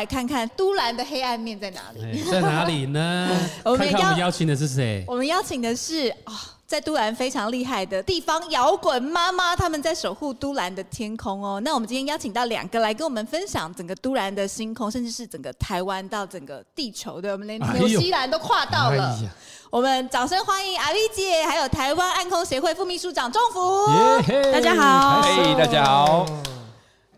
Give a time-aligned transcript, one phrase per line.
[0.00, 2.22] 来看看都兰的黑暗面在哪里？
[2.22, 3.28] 在哪里呢？
[3.62, 5.04] 我们看看我们邀请的是谁？
[5.06, 6.32] 我们邀请的是啊、哦，
[6.66, 11.60] 在都兰非常厉害的地方摇滚妈妈，他们在守护都兰的天空哦。
[11.62, 19.04] 那我们今天邀请到两个来跟我们分享整个都兰的星空，甚至是整个台湾到整个地球的，我们连纽西兰都跨到了。
[19.22, 19.28] 哎、
[19.68, 23.86] 我们掌声欢迎阿 V 姐，还有台湾暗空协会副秘书长仲福。
[24.50, 26.24] 大家好，嘿，大家好。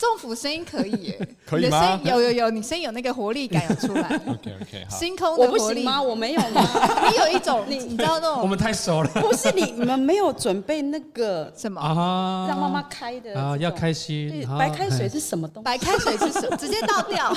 [0.02, 2.00] 政府声音可以耶，可以吗？
[2.02, 4.08] 有有有，你声音有那个活力感有出来。
[4.26, 4.96] OK OK，好。
[4.98, 6.02] 星空的活力，吗？
[6.02, 7.08] 我没有吗？
[7.08, 8.40] 你有一种，你你知道那种？
[8.40, 9.08] 我们太熟了。
[9.14, 12.46] 不是你，你们没有准备那个什么啊？
[12.48, 13.56] 让妈妈开的啊？
[13.58, 14.44] 要开心。
[14.58, 15.64] 白开水是什么东西？
[15.64, 16.56] 白开水是什么？
[16.56, 17.32] 直接倒掉。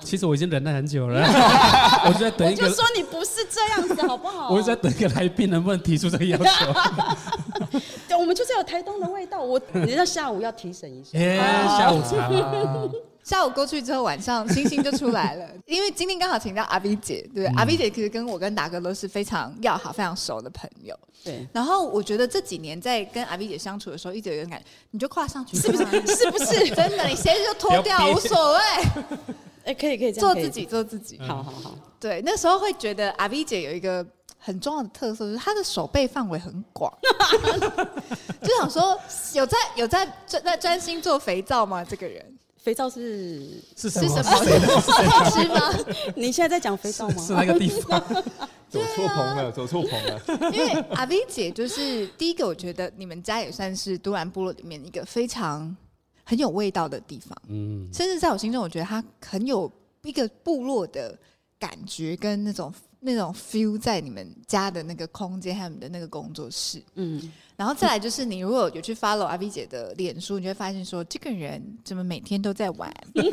[0.00, 1.20] 其实我已经忍耐很久了，
[2.06, 2.64] 我就在等一个。
[2.64, 4.48] 我就说你不是这样子，好不好？
[4.48, 6.44] 我就在等一个来宾能不能提出这个要求。
[8.18, 9.40] 我们就是有台东的味道。
[9.40, 11.18] 我， 你那下午要提神一下。
[11.78, 12.28] 下午茶。
[13.24, 15.46] 下午过去之后，晚上星星就出来了。
[15.66, 17.46] 因为今天刚好请到阿 V 姐，对？
[17.46, 20.98] 嗯、阿 V 姐其实跟我跟达哥都是非常要好、非常熟的朋友。
[21.22, 21.46] 对。
[21.52, 25.84] 然后我觉得这几年在跟阿 V 姐相处的时候，一直有一个感觉，你就跨上去，是不是？
[26.16, 26.74] 是不是？
[26.74, 28.60] 真的，你鞋子就脱掉，无所谓。
[29.64, 31.18] 哎，可以可以这样，做自己，做自己。
[31.18, 31.74] 好好好。
[32.00, 34.02] 对，那时候会觉得阿 V 姐有一个
[34.38, 36.92] 很重要的特色，就是他的手背范围很广。
[38.40, 38.98] 就想说，
[39.34, 41.84] 有在有在专在专心做肥皂吗？
[41.84, 42.24] 这个人。
[42.56, 44.22] 肥皂是是什么？
[44.22, 45.74] 是吃吗？
[46.14, 47.22] 你现在在讲肥皂吗？
[47.24, 47.98] 是那个地方，
[48.68, 50.20] 走错棚了，走错棚了。
[50.52, 55.74] 因为阿 V 姐就是第一个，我觉得你们家也算是都兰部落里面一个非常
[56.24, 57.34] 很有味道的地方。
[57.48, 59.70] 嗯，甚至在我心中，我觉得它很有
[60.02, 61.16] 一个部落的
[61.58, 66.82] 感觉跟那种那种 feel 在你们家的那个空间还有你们的那个工作室。
[66.94, 67.32] 嗯。
[67.56, 72.88] 然后再来就是，你如果有去 follow 阿 V 姐的脸书，你就会发现说，这个人怎么每天都在玩，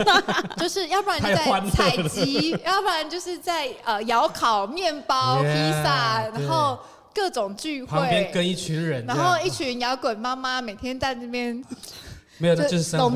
[0.57, 5.47] 就是要不然就在采集，要不然就是在呃窑烤面包、披
[5.83, 6.79] 萨，然后
[7.13, 11.63] 各种聚会，旁边跟一群人，然后一群摇滚妈妈每天在那边，
[12.39, 13.15] 没有，就是生活。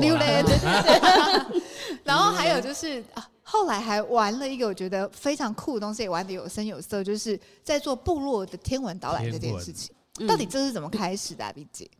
[2.04, 9.92] 然后还有就是啊，后来还玩了一个我觉得非常酷的东西，也玩的有声有色，就是在做部落的天文导览这件事情。
[10.28, 11.90] 到底这是怎么开始的，啊，阿 V 姐？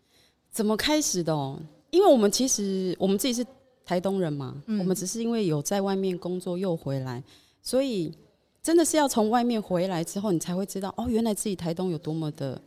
[0.52, 1.58] 怎么开始的哦？
[1.90, 3.44] 因为我们其实我们自己是
[3.84, 7.20] 台东人嘛，嗯、我们只是因为有在外面工作又回来，
[7.60, 8.12] 所以
[8.62, 12.60] 真的是要从外面回来之后，你才会知道哦，原来自己台东有多么的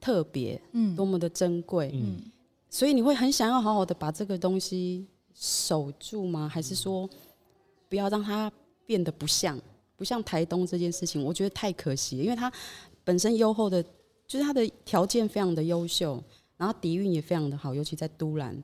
[0.00, 2.22] 特别，嗯，多么的珍贵，嗯，
[2.70, 6.48] 所以你会很想要好好的把这个东西守住吗？
[6.48, 7.08] 还是说
[7.94, 8.50] 不要让它
[8.84, 9.60] 变得不像
[9.96, 11.22] 不像台东这件事情？
[11.22, 12.52] 我觉得太可惜，因为它
[13.04, 13.84] 本身优厚的。
[14.26, 16.20] 就是它的条件非常的优秀，
[16.56, 18.56] 然后底蕴也非常的好，尤其在都兰，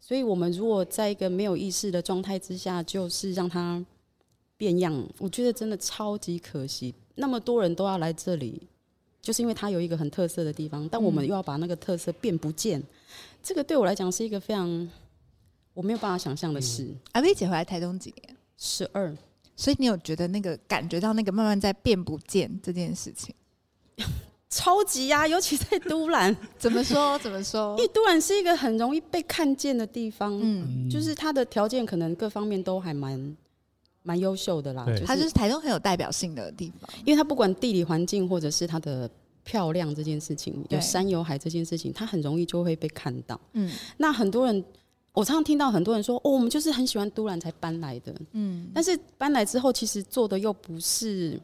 [0.00, 3.82] 所以我们如果在一个没有意识的状态之下，就是让它
[4.56, 6.92] 变样，我觉得真的超级可惜。
[7.14, 8.60] 那么多人都要来这里，
[9.22, 12.82] 就是因为它有一个很特色的地方，但我们又要把那个特色变不见，
[13.40, 14.90] 这个对我来讲是一个非常
[15.74, 16.92] 我没有办法想象的事。
[17.12, 18.36] 阿 V 姐回来台东几年？
[18.56, 19.16] 十二。
[19.56, 23.34] 所以你有觉得那个感觉到那个慢慢在变不见这件事情？
[24.50, 27.18] 超级呀、啊，尤其在都兰， 怎么说？
[27.18, 27.76] 怎么说？
[27.76, 33.36] 因为都兰是一个很容易被看见的地方，嗯，就是它的条件可能各方面都还蛮
[34.04, 34.86] 蛮优秀的啦。
[35.04, 39.10] 它就是台东很有代表性的地方，因为它不管地理环境或者是它的
[39.42, 43.40] 漂亮这件事情，有山有海这件事情，它很容易就会被看到。
[43.54, 44.64] 嗯，那很多人，
[45.14, 51.40] 我常常听到很多人说，哦，我们就是很喜欢都兰才搬来的，嗯，但是搬来之后，其实做的又不是，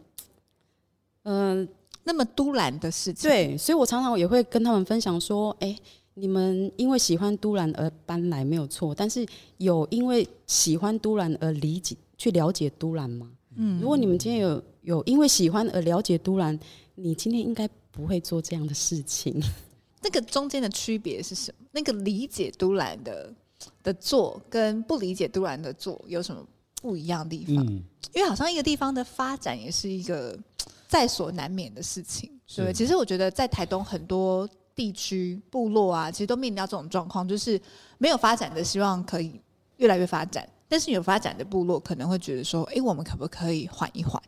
[1.22, 1.68] 嗯、呃。
[2.02, 5.78] 那么都兰的事情，对，所以我常常也会跟他们分享说，哎、欸，
[6.14, 9.24] 你们因为喜欢都兰而搬来没有错，但是
[9.58, 13.30] 有因为喜欢都兰而理解去了解都兰吗？
[13.54, 16.58] 嗯，如果你们今天有有因为喜欢而了解都兰，
[16.94, 19.40] 你今天应该不会做这样的事情。
[20.02, 21.66] 那个中间的区别是什么？
[21.70, 23.32] 那个理解都兰的
[23.82, 26.44] 的做跟不理解都兰的做有什么
[26.80, 27.66] 不一样的地方？
[27.66, 27.82] 嗯、
[28.14, 30.38] 因为好像一个地方的发展也是一个。
[30.90, 37.60] 在所难免的事情，对，是其实我觉得在台东很多地区部落啊，其实都面临到这种状况，就是
[37.96, 39.40] 没有发展的希望可以
[39.76, 44.20] 越来越发展，但是有发展的部落可能会觉得说，哎，我们可不可以缓一缓？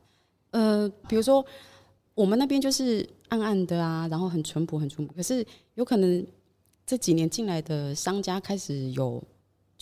[0.52, 1.44] 呃，比如说
[2.14, 5.12] 我们那边就是暗暗的啊，然后很淳朴，很淳朴。
[5.14, 5.44] 可是
[5.74, 6.24] 有可能
[6.86, 9.20] 这几年进来的商家开始有。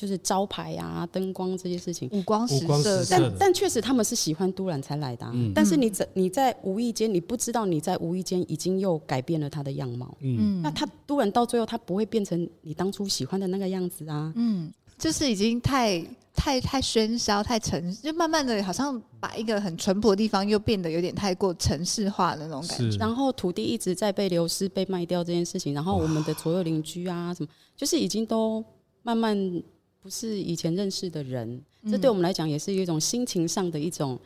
[0.01, 3.05] 就是招牌啊，灯光这些事情，五光十色。
[3.11, 5.33] 但但确实他们是喜欢都兰才来的、啊。
[5.35, 10.17] 嗯、但是你怎你在无意间，你不知道你在无意间已经又改变了他的样貌。
[10.21, 14.33] 嗯，那他都兰到最后，他不会变成你当初喜欢的那个样子啊。
[14.37, 16.03] 嗯，就是已经太
[16.35, 22.97] 太太喧嚣，太城，就慢慢的好像把一个很淳朴的地方又变得有点太过城市化的那种感觉。
[22.97, 28.65] 然后土地一直在被流失、被卖掉这件事情，然后我们的左右邻居啊什么，就是已经都
[29.03, 29.63] 慢慢。
[30.03, 34.19] 不是以前认识的人，这对我们来讲也是一种心情上的一种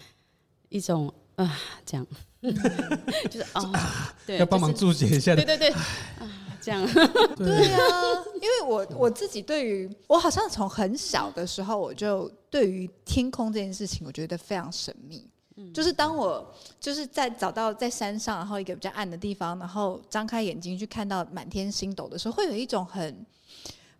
[0.68, 2.06] 一种啊，这样，
[3.30, 5.70] 就是啊，对，要帮忙注解一下，对对对，
[6.20, 6.86] 啊，这样，
[7.36, 7.72] 对。
[7.72, 7.80] 啊，
[8.40, 15.28] 因为我我自己对于我好像从很小的时候我就对于天空这件事情，我觉得非常神秘。
[15.72, 23.26] 就是当我就是在找到在山上，然后一个比较暗的地方，然后张开眼睛去看到满天星斗的时候，会有一种很。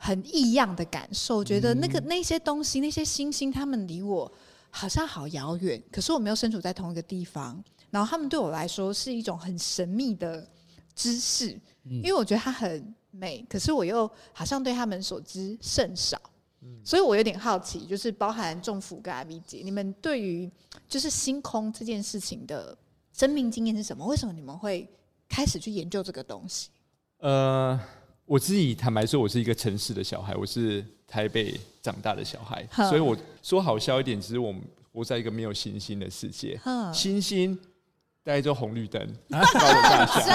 [0.05, 4.31] 很异样的感受，觉得那个那些东西，那些星星，他们离我
[4.69, 5.83] 好像好遥远。
[5.91, 10.47] 可是我没有身处在同一个地方，然后他们对我来说是一种很神秘的
[10.95, 16.21] 知识，因为我觉得它很美，可是我又好像对他们所知甚少。
[16.85, 20.51] 所以我有点好奇，就是包含仲福跟阿 V 姐，你们对于
[20.87, 22.77] 就是星空这件事情的
[23.15, 24.05] 生命经验是什么？
[24.05, 24.87] 为什么你们会
[25.31, 26.69] 开始去研究这个东西？
[27.21, 27.81] 呃。
[28.26, 34.62] 我自己坦白说，我是一个城市的小孩，我是台北长大的小孩，所以我说好笑一点，其实我们
[34.93, 36.59] 活在一个没有星星的世界，
[36.93, 37.59] 星星。
[38.25, 40.35] 大概就红绿灯，高楼大厦。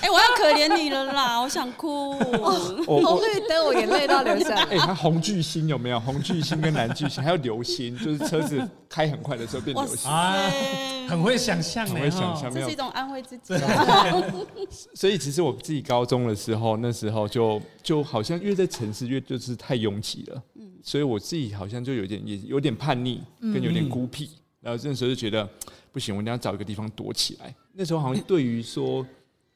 [0.00, 2.14] 哎，我要可怜你了啦， 我想哭。
[2.14, 4.62] 红绿灯，我眼泪都要流下来。
[4.62, 6.00] 哎，它红巨星有没有？
[6.00, 10.10] 红巨星跟蓝巨星，还有流星，就是车子开很快的时候变流星。
[11.06, 13.54] 很会想象，很会想象，这是一种安慰自己。
[14.94, 20.42] 所以其实我自己高中的时候，那时候就就好像越在城市越就是太拥挤了，
[20.82, 24.30] 所以我自己好像就有点也有点叛逆，跟有点孤僻，
[24.62, 25.46] 然后那时候就觉得。
[25.96, 27.54] 不行，我一定要找一个地方躲起来。
[27.72, 29.04] 那时候好像对于说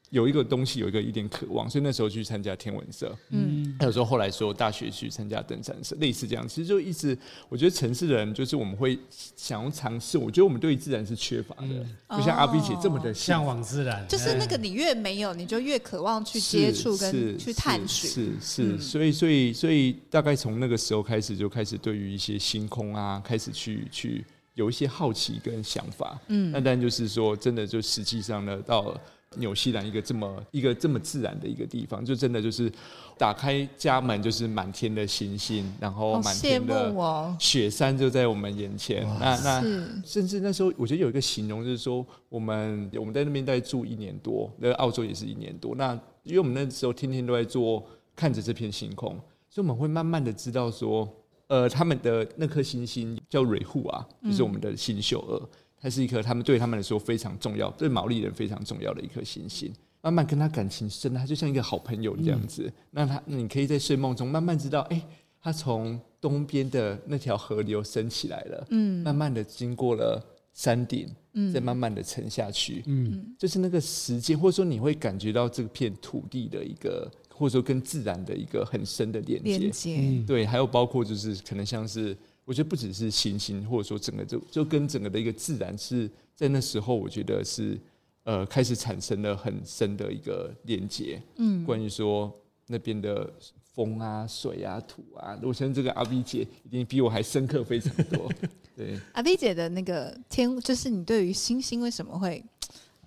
[0.09, 3.15] 有一个东西有一个一点渴望，所以那时候去参加天文社。
[3.29, 6.49] 嗯，还有时候后来说大学去参加登山社，类似这样。
[6.49, 7.15] 其实就一直，
[7.51, 8.99] 我觉得城市的人就是我们会
[9.37, 10.17] 想要尝试。
[10.17, 14.09] 我觉得我们对于自然是缺乏的，不像阿 V 姐这么的向往自然。
[14.09, 18.11] 就是那个你越没有，你就越渴望去接触跟去探寻。
[18.11, 24.25] 是是，所以所以所以大概从那个时候开始，就开始对于一些星空啊，开始去去。
[24.61, 29.01] 有一些好奇跟想法，嗯，那但就是说，真的就实际上呢，到了
[29.37, 32.71] 纽西兰一个这么一个这么自然的一个地方，就真的就是
[33.17, 36.95] 打开家门就是满天的星星，然后满天的
[37.39, 39.03] 雪山就在我们眼前。
[39.19, 39.62] 那那
[40.05, 45.75] 甚至那时候，我觉得有一个形容就是说，我们我们在那边待住一年多，那澳洲也是一年多。
[45.75, 47.83] 那因为我们那时候天天都在做
[48.15, 49.12] 看着这片星空，
[49.49, 51.09] 所以我们会慢慢的知道说。
[51.50, 55.49] 呃，他们的那颗星星叫瑞户啊，就是我们的星宿二，
[55.81, 59.73] 它是一颗他们对他们来说非常重要，对毛利人非常重要的一颗星星。
[60.00, 62.62] 慢慢跟他感情深，他就像一个好朋友这样子。
[62.69, 65.06] 嗯、那他，你可以在睡梦中慢慢知道，哎、欸，
[65.43, 77.11] 他从东边的那条河流升起来了，嗯，慢慢的经过了山顶，嗯，再慢慢的沉下去，嗯，就是那个时间，或者说你会感觉到这片土地的一个。
[77.40, 87.80] 或者说跟自然的一个很深的连接，连接对，还有包括就是可能像是，我觉得不只是星星，或者说整个就就跟整个的一个自然是在那时候，我觉得是
[88.25, 91.18] 呃开始产生了很深的一个连接。
[91.37, 92.30] 嗯，关于说
[92.66, 93.32] 那边的
[93.73, 98.30] 风啊、水啊、土啊，我相信这个阿 V 姐一定比我还深刻非常多。
[98.76, 102.44] 对，阿 V 姐的那个天，就是你对于星星为什么会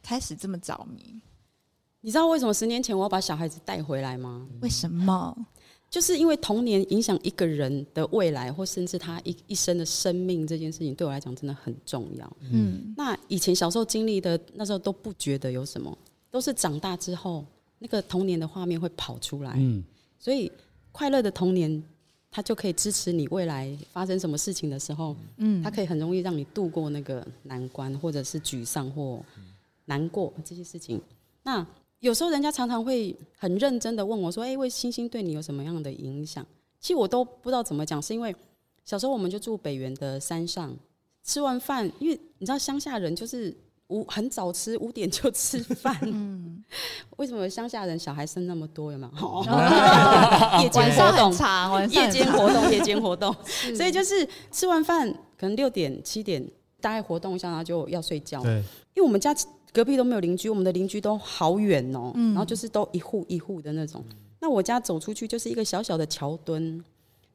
[0.01, 1.21] 开始这么着迷？
[2.05, 4.45] 你知道为什么十年前我要把小孩子带回来吗？
[4.61, 5.33] 为什么？
[5.89, 12.37] 就是因为童年影响一个人的未来，或甚至他一一生的生命这件事情，对我来讲真的很重要。
[12.51, 15.97] 嗯，那以前小时候经历的那时候都不觉得有什么，
[16.29, 17.45] 都是长大之后
[17.79, 19.53] 那个童年的画面会跑出来。
[19.55, 19.81] 嗯，
[20.19, 20.51] 所以
[20.91, 21.81] 快乐的童年，
[22.29, 29.23] 它就可以支持你未来发生什么事情的时候，嗯，它可以很容易让你度过那个难关，或者是沮丧或
[29.85, 30.99] 难过这些事情。
[31.43, 31.65] 那
[32.03, 36.45] 有时候人家常常会很认真的问我说：“哎，为星星对你有什么样的影响？”
[36.77, 38.35] 其实我都不知道怎么讲，是因为
[38.83, 40.75] 小时候我们就住北园的山上，
[41.23, 43.55] 吃完饭，因为你知道乡下人就是
[43.87, 45.97] 五很早吃，五点就吃饭。
[46.01, 46.61] 嗯，
[47.15, 48.91] 为什么乡下人小孩生那么多？
[48.91, 49.45] 有没有？
[50.61, 51.31] 夜间活动，
[51.89, 53.33] 夜间活动，夜间活动。
[53.73, 56.45] 所以就是吃完饭，可能六点七点
[56.81, 58.43] 大概活动一下，然后就要睡觉。
[58.43, 58.57] 对，
[58.93, 59.33] 因为我们家
[59.73, 62.13] 隔壁都没有邻居，我们的邻居都好远哦。
[62.15, 64.01] 然后就是都一户一户的那种。
[64.39, 66.81] 那我家走出去就是一个小小的桥墩。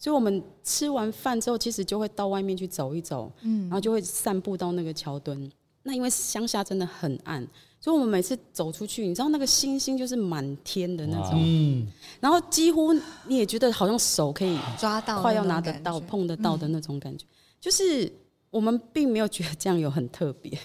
[0.01, 5.51] 所以我们吃完饭之后，其实就会到外面去走一走，嗯，然后就会散步到那个桥墩。
[5.83, 7.45] 那因为乡下真的很暗，
[7.81, 11.85] 所以我们每次走出去，你知道那个星星就是满天的那种，嗯，
[12.21, 12.93] 然后几乎
[13.27, 17.27] 你也觉得好像手可以抓到，快要拿得到、碰得到的那种感觉。
[17.61, 18.09] 就是
[18.51, 20.57] 我们并没有觉得这样有很特别，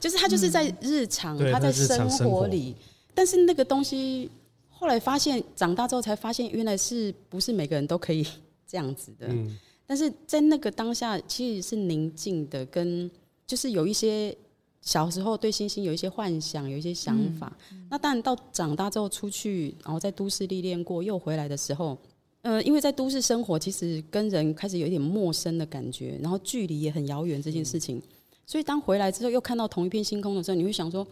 [0.00, 2.74] 就是他就是在日常，他在生活里，
[3.14, 4.30] 但是那个东西
[4.68, 8.26] 后来发现，长大之后才发现，原来是不是每个人都可以。
[8.66, 13.08] 这样子的，嗯、但是在那个当下，其实是宁静的，跟
[13.46, 14.36] 就是有一些
[14.80, 17.56] 小时候对星星有一些幻想，有一些想法。
[17.70, 21.96] 嗯、那当然到长大之后出去，然后在都市历练过，又回来的时候，
[22.42, 27.98] 呃，因为在都市生活，其实跟人开始有一点陌生的感觉，然后距离也很遥远这件事情。
[27.98, 28.02] 嗯、
[28.46, 31.06] 所以当回来之后，又看到同一片星空的时候，你会想说，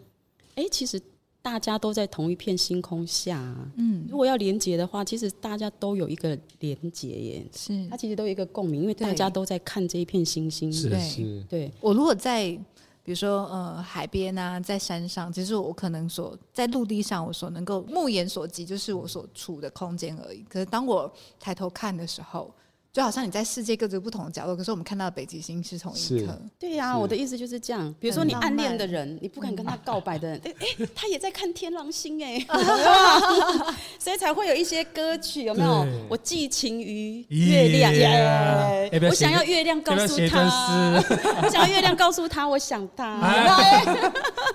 [0.55, 1.01] 哎、欸，其实。
[1.45, 3.37] 大家都在同一片星空下，
[3.75, 11.69] 嗯，如果要连接的话，其实大家都有一个连接耶，是，它其实都有一个共鸣，因为大家都在看这一片星星，是是，对。
[11.81, 12.51] 我如果在
[13.03, 20.45] 比如说呃海边啊，在山上，其实我可能所在陆地上，我所能够目眼所及，就是我所处的空间而已。
[20.49, 22.55] 可是当我抬头看的时候，
[22.93, 26.39] 就好像你在世界各个不同的角落，可是我们看到的北极星是同一颗。
[26.59, 27.95] 对呀，我的意思就是这样。
[27.99, 30.55] 比如说你暗恋的人，你不敢跟他告白的人， 哎，
[30.95, 32.39] 他也在看天狼星哎，
[33.99, 35.87] 所以才会有一些歌曲有没有？
[36.07, 37.91] 我寄情于月亮，
[39.09, 40.43] 我想要月亮告诉他，
[41.43, 43.17] 我想要月亮告诉他，我想他。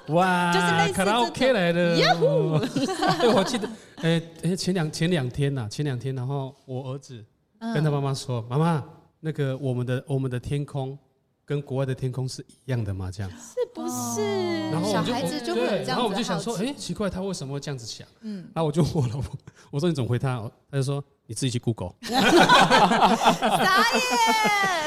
[0.10, 1.96] 哇，就是类似卡拉 OK 来的。
[1.96, 7.26] 对，我记得，哎哎，前两前两天呐，前两天，然后我儿子。
[7.60, 8.84] 跟他妈妈说：“妈妈，
[9.20, 10.98] 那个我们的我们的天空
[11.46, 13.10] 跟国外的天空是一样的吗？
[13.12, 14.70] 这样是不是？
[14.70, 18.08] 然后小孩子就会这样，然后我就想说，哎，奇怪，他为什么会这样子想？
[18.22, 19.38] 嗯，然后我就问我老婆，
[19.72, 20.40] 我说你怎么回他？
[20.70, 21.94] 他就说你自己去 Google。
[22.02, 22.12] 傻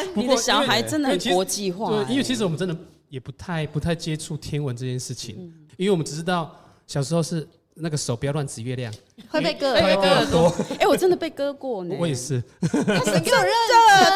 [0.04, 1.90] 眼， 你的小孩真的很国际化。
[1.90, 2.76] 对，因为其实我们真的
[3.08, 5.36] 也不太不太接触天文这件事情，
[5.76, 6.54] 因为我们只知道
[6.86, 7.48] 小时候是。”
[7.82, 8.92] 那个手不要乱指月亮，
[9.28, 10.52] 会被割，会被割耳朵。
[10.78, 11.94] 哎，我真的被割过呢。
[11.98, 12.42] 我也是。
[12.60, 13.30] 他是真的，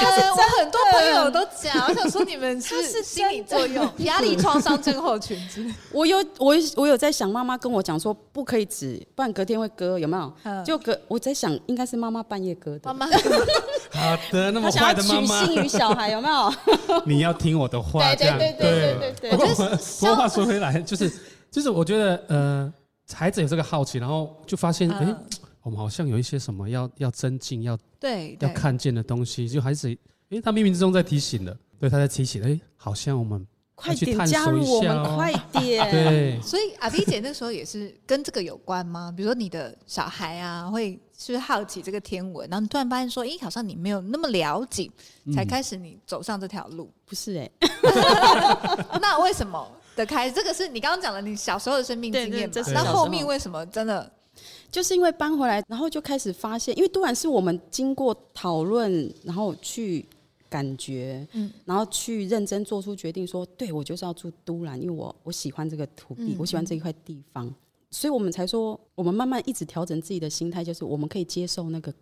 [0.01, 5.39] 他是我很多朋友都讲，我想说你们是是心理作用，压力创伤症候群。
[5.93, 10.65] 我有我我有在想，妈妈跟我讲说不可以指，不然隔天会割，有没有？
[10.65, 12.93] 就隔我在想，应该是妈妈半夜割的。
[12.93, 13.07] 妈妈，
[13.91, 15.45] 好的，那么坏的妈妈。
[15.45, 16.53] 取信于小孩，有没有？
[17.07, 19.31] 你要听我的话，这样对对对对对。
[19.31, 21.11] 不过不过话说回来，就是
[21.51, 22.73] 就是我觉得呃。
[23.13, 25.17] 孩子有这个好奇，然后就发现，哎，
[25.63, 29.49] 我们好像有一些什么要要增进、要对要看见的东西。
[29.49, 29.95] 就孩子，
[30.31, 35.85] 哎，他冥冥之中在提醒了，对，他在提醒，哎，好像我们快点加入我们，快点。
[35.93, 39.13] 对，所以阿 B 姐那时候也是跟这个有关吗？
[39.15, 44.91] 比如说你的小孩啊，会是不是好奇这个天文，然后你突然发现说，哎，好像你没有那么了解，
[45.35, 47.37] 才开始你走上这条路，不是？
[47.37, 47.51] 哎，
[49.01, 49.71] 那为什么？
[49.97, 52.63] 的开，这个是你刚刚讲的，你小时候的生命经验吧？
[52.73, 54.11] 那后面为什么真的？
[54.71, 60.05] 就是因为搬回来，然后就开始发现，因为突然是我们经过讨论，然后去
[60.49, 67.53] 感觉，嗯，然后去认真做出决定，说，对，我就是要住都兰，因为我我喜欢这个土地，我喜欢这一块地方，
[67.91, 71.95] 所以我们才说，我们慢慢一直调整自己的心态，就是我们可以接受那个。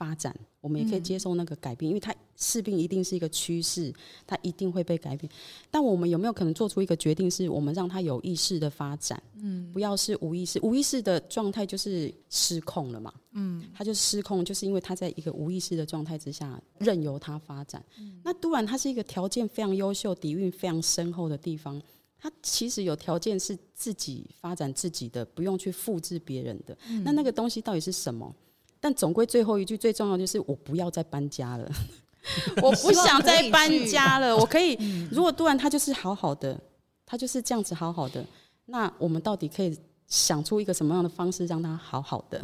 [0.00, 3.92] 发展，我们也可以接受那个改变，嗯、因为它势必一定是一个趋势，
[4.26, 5.30] 它一定会被改变。
[5.70, 9.22] 但我们有没有可能做出一个决定，是我们让它有意识的发展？
[9.42, 13.12] 嗯，不要是无意识，无意识的状态就是失控了嘛。
[13.32, 17.84] 嗯，它就失控，就是因为它在一个无意识的状态之下，任由它发展。
[17.98, 21.78] 嗯、那突然它是一个条件非常优秀、底蕴非常深厚的地方，
[22.18, 26.74] 它其实有条件是自己发展自己的，不用去复制别人的。
[26.88, 28.34] 嗯、那那个东西到底是什么？
[28.80, 31.70] 但总归最后一句最重要就是我不要再搬家了，
[32.62, 34.34] 我不想再搬家了。
[34.36, 34.74] 我可以，
[35.10, 36.58] 如果突然他就是好好的，
[37.04, 38.24] 他就是这样子好好的，
[38.66, 42.40] 那我们到底可以想出一个什么样的方式让他好好的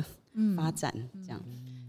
[0.56, 0.92] 发展？
[1.26, 1.42] 这样，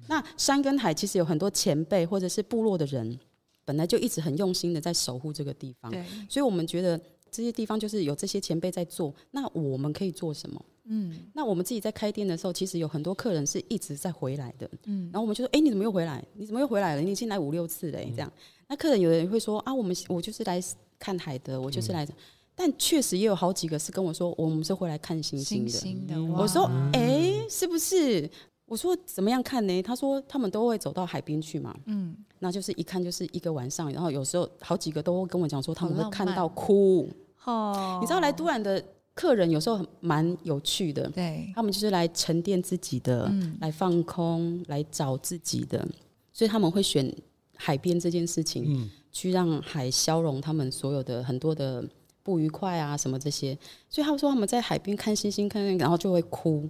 [0.07, 3.19] 那山跟海其实有很多前辈或者是部落的人，
[3.65, 5.91] 本来就一直很用心的在守护这个地方，
[6.29, 6.99] 所以我们觉得
[7.31, 10.65] 这些地方就是有这些前辈在做，那我们可以做什么？
[10.89, 14.69] 嗯，那我们自己在开店的时候，其实有很多客人是一直在回来的。
[14.85, 16.23] 嗯，然后我们就说：“哎，你怎么又回来？
[16.33, 17.01] 你怎么又回来了？
[17.01, 18.31] 你已经来五六次了。”这样，
[18.69, 20.63] 那客人有人会说：“啊，我们我就是来
[20.97, 22.13] 看海的，我就是来。”嗯，
[22.55, 25.69] 但确实也有好几个是跟我说，我们是回来看星星的。
[25.69, 28.29] 星星的我说，哎、欸，是不是？
[28.67, 29.81] 我说怎么样看呢？
[29.81, 31.75] 他说他们都会走到海边去嘛。
[31.85, 37.09] 嗯，那就是一看就是一个晚上，然后有时候好几个都会跟我讲说他们会看到哭。
[37.45, 38.83] 哦，你知道来都兰的
[39.15, 45.87] 客人有时候蛮有趣的，对，他们就是来沉淀自己的，嗯、来放空，来找自己的，
[46.31, 47.11] 所以他们会选
[47.55, 51.83] 海边这件事情，嗯、去让海消融他们所有的很多的。
[52.23, 53.57] 不愉快啊，什么这些，
[53.89, 56.69] 所以他们说他们在海边看星星，看，然后就会哭，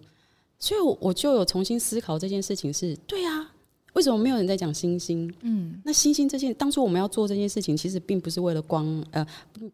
[0.60, 3.54] 所以我就有重新思考这件事情是，对啊，
[3.94, 5.32] 为什么没有人在讲星星？
[5.42, 9.26] 嗯，那星星这件，当初我们要做这件事情，其实并不是为了光，呃，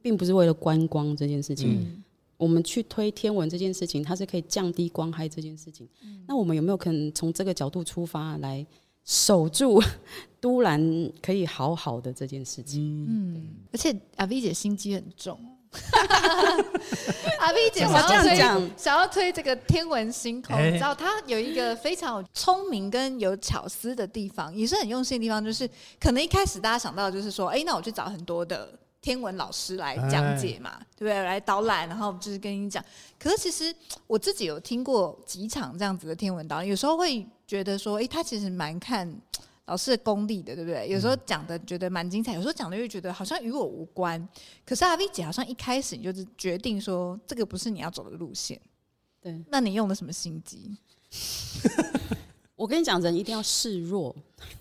[0.02, 2.04] 并不是为了观光这件事情，嗯、
[2.38, 5.88] 我们去推天文这件事情，它是可以降低光害这件事情。
[6.04, 8.66] 嗯、那我们有没有可能从这个角度出发来
[9.06, 9.82] 守住
[10.40, 13.06] 都兰可以好好的这件事情？
[13.10, 15.40] 嗯，而且阿 V 姐心机很重。
[17.40, 18.38] 阿 V 姐想要推
[18.78, 28.70] 想要推这个天文星空，你知道她有一个非常聪明跟有巧思的地方，也是很用心的地方，就是可能一开始大家想到就是说，哎，那我去找很多的
[29.02, 31.24] 天文老师来讲解嘛，对不对？
[31.24, 32.84] 来导览，然后就是跟你讲。
[33.20, 33.74] 可是其实
[34.08, 39.14] 我自己有听过几场这样子的天文导览，有时候会觉得说，哎，他其实蛮看。
[39.66, 40.88] 老师的功力的，对不对？
[40.90, 44.28] 有时候讲的觉得蛮精彩，有时候讲的又觉得好像与我无关。
[44.66, 48.60] 可是阿 V 姐好像一开始你就是决定说这个不是你要走的路线。
[49.22, 50.78] 对，那你用的什么心机？
[52.56, 54.14] 我跟你讲，人一定要示弱，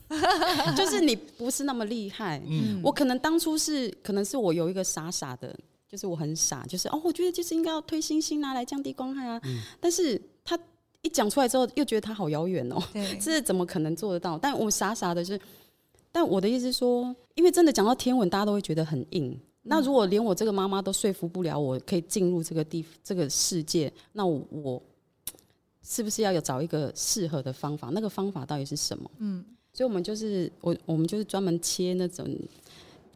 [0.77, 2.41] 就是你不是那么厉害。
[2.47, 5.53] 嗯，我可能当初是，可能是我有一个傻傻的，
[5.89, 9.41] 就是我很傻，就是哦，我觉得就是应该要推星星啊，来降低光害啊。
[9.45, 10.25] 嗯，但是他。
[11.03, 14.39] 一讲出来之后，又觉得它好遥远哦，对 这怎么可能做得到？
[14.39, 15.39] 但我傻傻的是，
[16.11, 19.31] 但我的意思是说，因为真的讲到天文，大家都会觉得很硬。
[19.31, 24.83] 嗯、那如果连我这个妈妈都说服不了我，可以进入这个地这个世界，那我，我
[25.83, 27.89] 是不是要有找一个适合的方法？
[27.93, 29.11] 那个方法到底是什么？
[29.19, 32.27] 嗯，所以我们就是我我们就是专门切那种。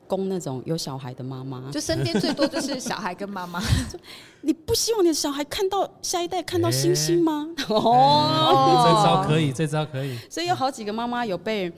[0.06, 3.60] 供那种有小孩的妈妈，就身边最多就是小孩跟妈妈。
[4.42, 7.48] 你不希望你的小孩看到下一代看到星星吗？
[7.56, 10.16] 欸、哦，这招可以，这招可以。
[10.30, 11.72] 所以有好几个妈妈有被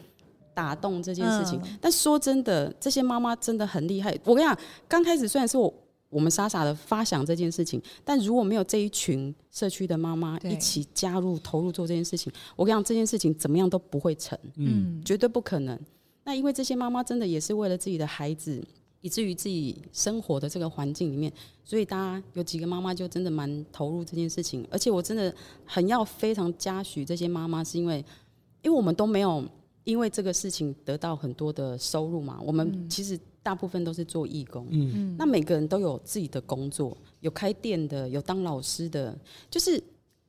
[0.54, 1.58] 打动这件事情。
[1.64, 4.10] 嗯、但说真的，这些妈妈真的很厉害。
[4.24, 5.72] 我跟你讲，刚开始虽然是我
[6.10, 15.78] 我们傻傻的发想这件事情，但如果没有这一群社区的妈妈一起加入投入做这件事情，我跟你讲，这件事情怎么样都不会成，嗯，绝对不可能。
[16.28, 18.62] 那因为这些妈妈真的也是为了自己的孩子，
[19.00, 21.32] 以至于自己生活的这个环境里面，
[21.64, 24.62] 所以大家有几个妈妈就真的蛮投入这件事情。
[24.70, 28.04] 而且我真的很要非常嘉许这些妈妈，是因为，
[28.60, 29.42] 因为我们都没有
[29.84, 32.38] 因为这个事情得到很多的收入嘛。
[32.44, 39.82] 我们其实大部分都是做义工，嗯，那每个人都有自己的工作，有开店的，有当老师的，就是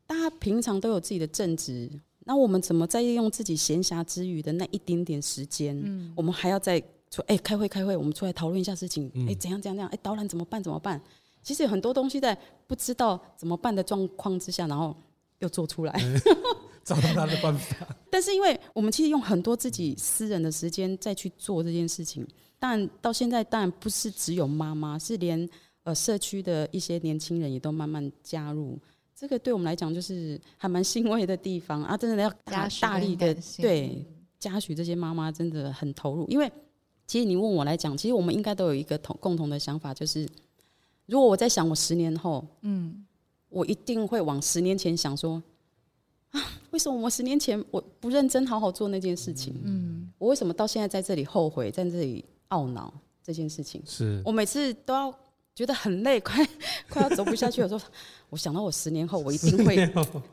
[0.07, 1.91] 大家平常都有自己的正职。
[2.29, 11.01] 那我们怎么在利用自己闲暇之余的那一点点时间，嗯、我们还要再说，哎、欸，开会开会，我们出来讨论一下事情，哎、嗯欸，怎样怎样怎样，哎、欸，导览怎么办怎么办？
[11.41, 12.37] 其实有很多东西在
[12.67, 14.95] 不知道怎么办的状况之下，然后
[15.39, 16.21] 又做出来，嗯、
[16.85, 17.87] 找到他的办法。
[18.11, 22.23] 但是因为我们其实用很多自己私人的时间再去做这件事情，
[22.59, 25.49] 但到现在当然不是只有妈妈，是连
[25.81, 28.77] 呃社区的一些年轻人也都慢慢加入。
[29.19, 31.97] 这个对我们来讲就是还蛮欣慰的地方啊！
[31.97, 34.05] 真的要大大力的对
[34.39, 36.49] 嘉许这些妈妈真的很投入，因为
[37.05, 40.25] 其实你问我来讲，其实我们应该都有一个同共同的想法，就是
[41.05, 43.05] 如果我在想我十年后，嗯，
[43.49, 45.43] 我一定会往十年前想说
[46.29, 49.53] 啊，为什么我十年前我不认真好好做那件事情？
[49.65, 53.83] 嗯，我为什么到现在在这里后悔，在这里懊恼这件事情？
[53.85, 55.13] 是我每次都要。
[55.59, 56.47] 觉得很累， 快
[56.89, 57.81] 快要走不下去的时候，
[58.29, 59.75] 我想到我十年后，我一定会，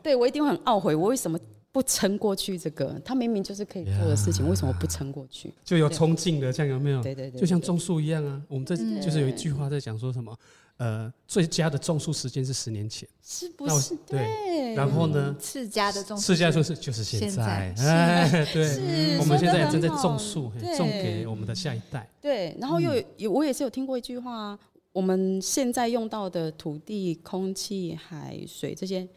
[0.01, 1.37] 对我一定会很懊悔，我为什么
[1.69, 2.57] 不撑过去？
[2.57, 5.53] 这个他明明就是可以做的事情，为什么不撑过去？
[5.65, 7.03] 就有冲劲的，这样有没有？
[7.03, 8.41] 对对对，就像种树一样啊。
[8.47, 10.33] 我们这就是有一句话在讲说什么？
[10.77, 13.97] 呃，最佳的种树时间是十年前，是不是？
[14.05, 14.73] 对。
[14.75, 15.35] 然后呢？
[15.39, 17.73] 次佳的种树，次佳就是就是现在。
[17.79, 22.07] 哎， 对，我们现在也正在种树，种给我们的下一代。
[22.21, 22.55] 对。
[22.61, 24.57] 然后又有，我也是有听过一句话。
[24.97, 29.07] 我们现在用到的土地、空气、海水，这些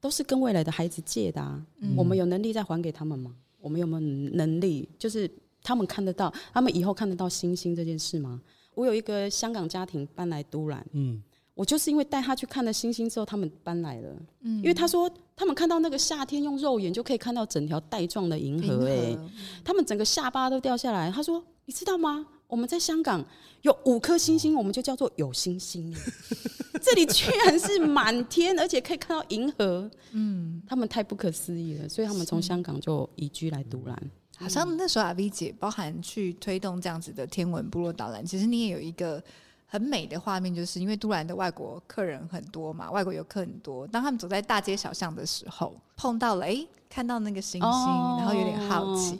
[0.00, 1.64] 都是跟未来的孩子借的啊。
[1.78, 3.32] 嗯、我们有能力再还给他们吗？
[3.60, 4.88] 我们有没有能力？
[4.98, 5.30] 就是
[5.62, 8.42] 他们看得到，他们以后看得到星星这件事吗？
[8.74, 11.22] 我有一个香港家庭搬来都兰，嗯，
[11.54, 19.18] 我就是因为带他去看了星星之后，他们搬来了，嗯，因为他说他们看到那个夏天用肉眼就可以看到整条带状的银河，欸，哎，
[19.64, 21.12] 他们整个下巴都掉下来。
[21.12, 22.26] 他说，你知道吗？
[22.52, 23.24] 我们在香港
[23.62, 25.90] 有五颗星星，我们就叫做有星星。
[26.82, 29.90] 这里居然是满天，而且可以看到银河。
[30.10, 34.10] 嗯，他们太不可思议了，所以他们从香港就移居来独兰。
[34.36, 39.22] 好像那时候阿 V 姐包含去推动这样子的天文部落导览，其实你也有一个
[39.64, 43.86] 很美的画面，就是因为都兰的外国客人很多嘛，外国游客很多。
[43.86, 49.18] 当他们走在大街小巷的时候，碰到了，哎、欸，看到那个星星，哦、然后有点好奇。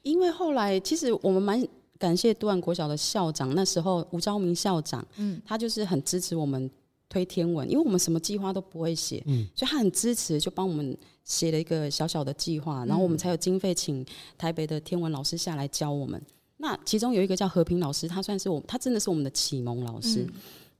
[0.00, 1.62] 因为后来其实我们蛮。
[2.00, 6.68] 感谢都兰国小的校长，那时候吴昭明校长，嗯，他就是很支持我们
[7.10, 14.04] 推天文，因为我们什么计划都不会写，嗯，所以他很支持，就帮我们写了一个小小的计划，然后我们才有经费请
[14.38, 16.20] 台北的天文老师下来教我们。
[16.56, 20.26] 那其中有一个叫和平老师，他算是我，他真的是我们的启蒙老师。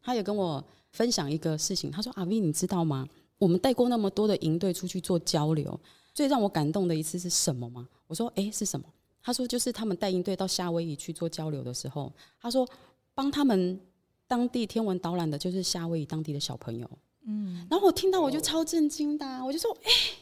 [0.03, 3.07] 他也跟我分享一个事情，他说：“阿 V，你知道吗？
[3.39, 5.79] 我们带过那么多的营队出去做交流，
[6.15, 8.87] 最让我感动的一次是什么吗？”我说：“诶，是什么？”
[9.23, 12.69] 他说：“就是他们带营队到夏威夷去做交流的时候，他说
[13.15, 13.79] 帮他们
[14.27, 16.91] 当地天文导览的，就是夏威夷当地的小朋友。
[17.27, 20.17] 嗯，然后我听到我就超震惊的、啊，我就说：哎、欸，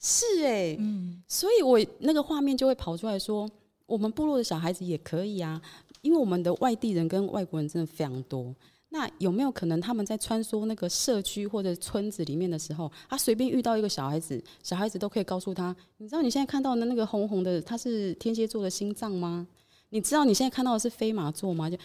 [0.00, 3.48] 是哎、欸，嗯，所以我那个画面就会跑出来说，
[3.86, 5.62] 我们部落的小孩子也可以啊，
[6.02, 8.54] 因为我们的外地人跟外国人真的非常多。”
[8.96, 19.46] 那有没有可能他们在穿梭那个社区或者村子里面的时候，他随便遇到一个小孩子，小孩子都可以告诉他：你知道你现在看到的那个红红的，它是天蝎座的心脏吗？
[19.90, 21.68] 你知道你现在看到的是飞马座吗？
[21.68, 21.76] 就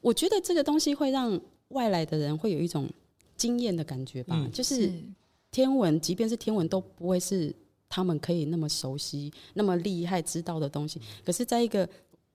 [0.00, 1.38] 我觉得这个东西会让
[1.68, 2.88] 外来的人会有一种
[3.36, 4.36] 惊艳的感觉吧。
[4.38, 4.90] 嗯、就是
[5.50, 7.54] 天文，即便是天文都不会是
[7.86, 10.98] 他们可以那么熟悉、那么厉害知道的东西。
[11.22, 11.86] 可是，在一个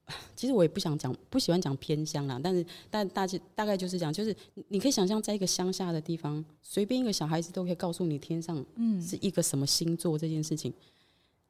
[0.34, 4.34] 其实我也不想讲，不喜欢讲偏乡啦，但是但大致大概就是讲，就是
[4.68, 8.56] 你可以想象，在一个乡下的地方，随便一个小孩子都可以告诉你天上
[9.00, 10.74] 是一个什么星座这件事情，嗯、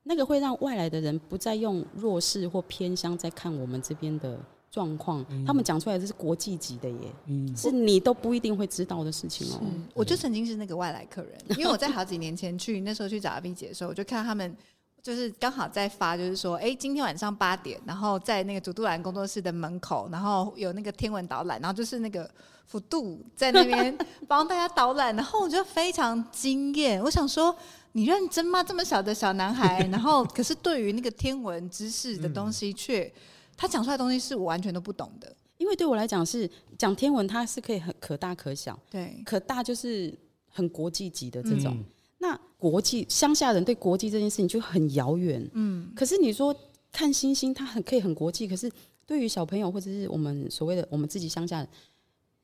[0.05, 4.39] 那个会让外来的人不再用弱势或偏乡在看我们这边的
[4.71, 9.67] 状况，嗯、他们讲出来这是国际级的耶，嗯、是你都不一定会知道的事情哦、喔。
[9.95, 14.55] 我就曾经是那个外来客人，因为我在好几年前去，那时候去找阿 B 姐的时候，我就看他们。
[15.03, 22.31] 就是刚好在发，就是说，哎、欸，今天晚上八点，然后在那个主杜兰工作室的门口，然后有那个天文导览，然后就是那个
[22.67, 27.03] 辅度在那边 帮大家导览，然后我觉得非常惊艳。
[27.03, 27.53] 我想说，
[27.93, 28.63] 你认真吗？
[28.63, 33.13] 这么小的小男孩，然后可是对于那个天文知识的东西，却
[33.57, 35.35] 他讲出来的东西是我完全都不懂的。
[35.59, 40.17] 因为对我来讲，是讲天文，它是可以很可大可小，对，可大就是
[40.49, 41.75] 很国际级的这种。
[41.75, 41.85] 嗯
[42.23, 45.93] 那国际乡下人对国际这件事情就很遥远，嗯。
[45.93, 46.55] 可是你说
[46.93, 48.47] 看星星，它很可以很国际。
[48.47, 48.71] 可是
[49.05, 51.69] 对于小朋友或者是我们所谓的我们自己乡下人，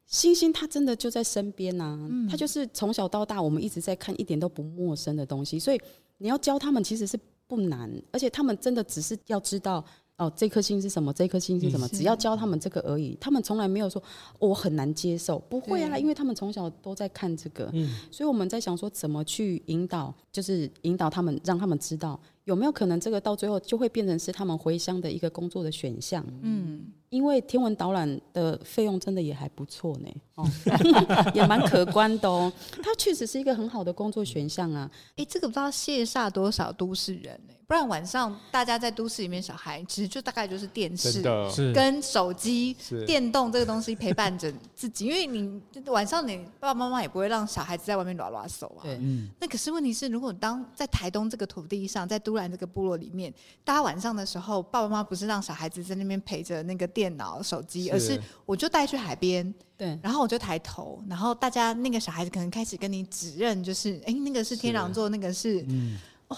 [0.05, 2.11] 星星它真的就在身边呐、啊。
[2.29, 5.61] 它就是从小到大我们一直在看，一点都不陌生的东西。
[5.61, 5.81] 所以
[6.17, 9.85] 你要教他们其实是不难，而且他们真的只是要知道。
[10.19, 11.13] 哦，这颗星是什么？
[11.13, 11.87] 这颗星是什么？
[11.89, 14.03] 只要教他们这个而已，他们从来没有说
[14.41, 17.73] 我很难接受，不会啊，因为他们从小都在看这个，
[18.11, 26.25] 所以我们在想说怎么去引导，就是引导他们，让他们知道有没有可能这个到最后就会变成是他们回乡的一个工作的选项。
[26.43, 26.85] 嗯。
[27.11, 30.45] 因为天文导览的费用真的也还不错呢，哦，
[31.35, 32.53] 也蛮可观的哦。
[32.83, 34.91] 它确实是一个很好的工作选项啊。
[35.17, 37.55] 哎，这个不知道羡煞多少都市人呢？
[37.67, 41.23] 不然晚上大家在都市里面，小孩其实就大概就是电视
[41.75, 42.75] 跟手机、
[43.07, 45.05] 电动这个东西陪伴着自己。
[45.05, 48.83] 因为你晚上你爸爸妈妈也不会让小孩子在外面拉拉手啊。
[48.83, 48.99] 对，
[49.39, 53.33] 那可是问题是，如果当在台东这个土地上，在都兰这个部落里面，
[53.65, 56.87] 大家晚上的时候，爸爸妈妈不是让小孩子在那边陪着那个。
[56.99, 66.37] 电脑、手机，而是我就带去海边，对，然后我就抬头，然后大家那个小孩子可能开始跟你指认，就是哎、欸，那个是天狼座，那个是，嗯，哇，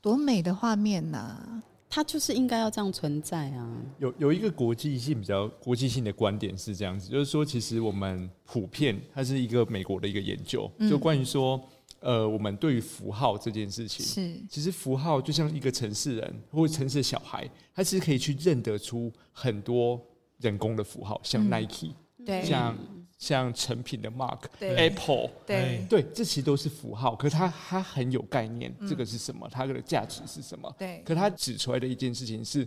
[0.00, 1.62] 多美的画面呐、啊！
[1.92, 3.76] 它就是应该要这样存在啊。
[3.98, 11.60] 有有一个国际性比较国际性的观点是这样子，就是说，其实我们普遍，它是一个美国的一个研究，就关于说，
[12.00, 17.48] 呃，我们对于符号这件事情，是，其实符号就像一个城市人或者城市的小孩。
[17.74, 20.00] 他其实可以去认得出很多
[20.38, 21.92] 人工的符号，像 Nike，
[22.24, 22.76] 对，像
[23.18, 27.14] 像成品的 Mark，Apple，对对，这其实都是符号。
[27.14, 29.48] 可是他他很有概念，这个是什么？
[29.50, 30.74] 它的价值是什么？
[30.78, 31.02] 对。
[31.04, 32.66] 可他指出来的一件事情是。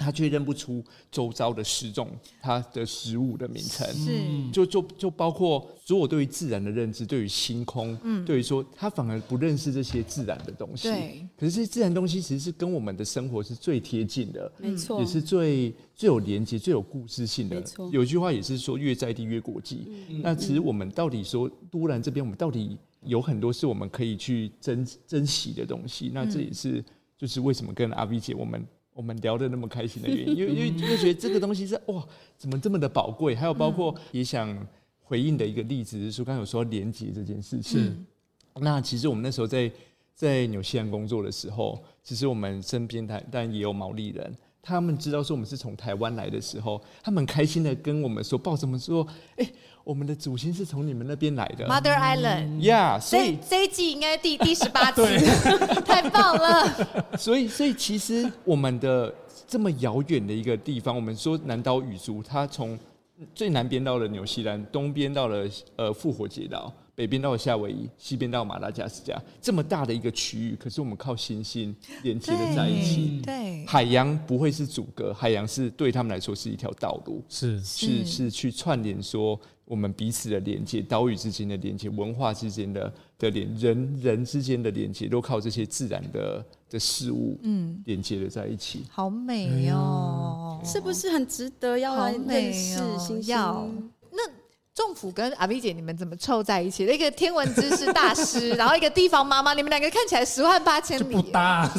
[0.00, 0.82] 他却认不出
[1.12, 2.08] 周遭的时种，
[2.40, 10.88] 它的食物的名称，是就就就包括如果对于自然的认知，对于星空，嗯，对于说他反而不认识这些自然的东西。
[10.88, 17.56] 对，可是这些自然东西其实是跟我们的生活是最贴近的，没错，也是最最有连接、最有故事性的。
[17.56, 19.84] 没错，有一句话也是说越在地越国际。
[20.08, 26.10] 嗯，那其实我们到底说都兰这边，我们到底有很多是我们可以去珍珍惜的东西。
[26.14, 26.82] 那这也是
[27.18, 28.66] 就是为什么跟阿 V 姐我们。
[29.00, 33.34] 我们聊得那么开心的原因， 因为因为觉得这个东西是哇，怎么这么的宝贵？
[33.34, 34.54] 还有包括也想
[35.00, 37.80] 回应的一个例子是说，刚刚有说连接这件事情。
[37.80, 37.96] 是
[38.56, 39.72] 那其实我们那时候在
[40.14, 44.36] 在纽西兰工作的时候，其实我们身边台但也有毛利人。
[44.62, 49.02] 他们知道说我们是从台湾来的时候，他们开心的跟我们说，抱着我们说
[49.38, 49.52] ：“哎、欸，
[49.84, 55.02] 我们的祖先是从你们那边来的，Mother Island。” Yeah，所以这一季应该第第十八集，
[55.84, 56.88] 太棒了。
[57.18, 59.14] 所以，所以其实我们的
[59.48, 62.78] 这么遥远的一个地方，我们说南岛语族，它从
[63.34, 66.72] 最南边到了纽西兰，东边到了呃复活节岛。
[66.92, 73.22] 北边到了夏威夷，西边到马达加斯加，这么大的一个区域，可是我们靠行星连接的在一起。
[73.24, 79.40] 对，海洋不会是阻隔，海洋是对他们来说是一条道路，是是是去串联说
[79.70, 88.84] 我们彼此的连接，岛屿之间的连接，文化之间的的连，人人之间的连接，都靠这些自然的的事物，嗯，连接的在一起。
[88.90, 93.36] 好美哦，是不是很值得要来认识星星？
[94.10, 94.28] 那。
[94.72, 96.86] 仲甫跟阿 V 姐，你们怎么凑在一起？
[96.86, 101.12] 一个天文知识大师， 然后一个地方妈妈，你们两个看起来十万八千里。
[101.12, 101.70] 不搭。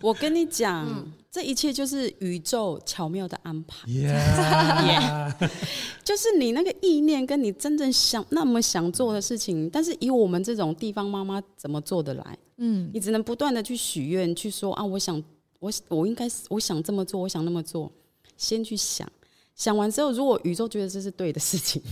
[0.00, 3.88] 我跟你讲，嗯、这一切就是宇宙巧妙的安排。
[3.88, 5.34] Yeah.
[5.34, 5.50] Yeah.
[6.04, 12.38] 就是你那个意念，跟你真正想那么想做的事情，但是以我们这种地方妈妈怎么做得来？
[12.58, 15.20] 嗯，你只能不断的去许愿，去说啊，我想，
[15.58, 17.90] 我我应该，我想这么做，我想那么做，
[18.36, 19.10] 先去想。
[19.56, 21.82] 想完之后，如果宇宙觉得这是对的事情，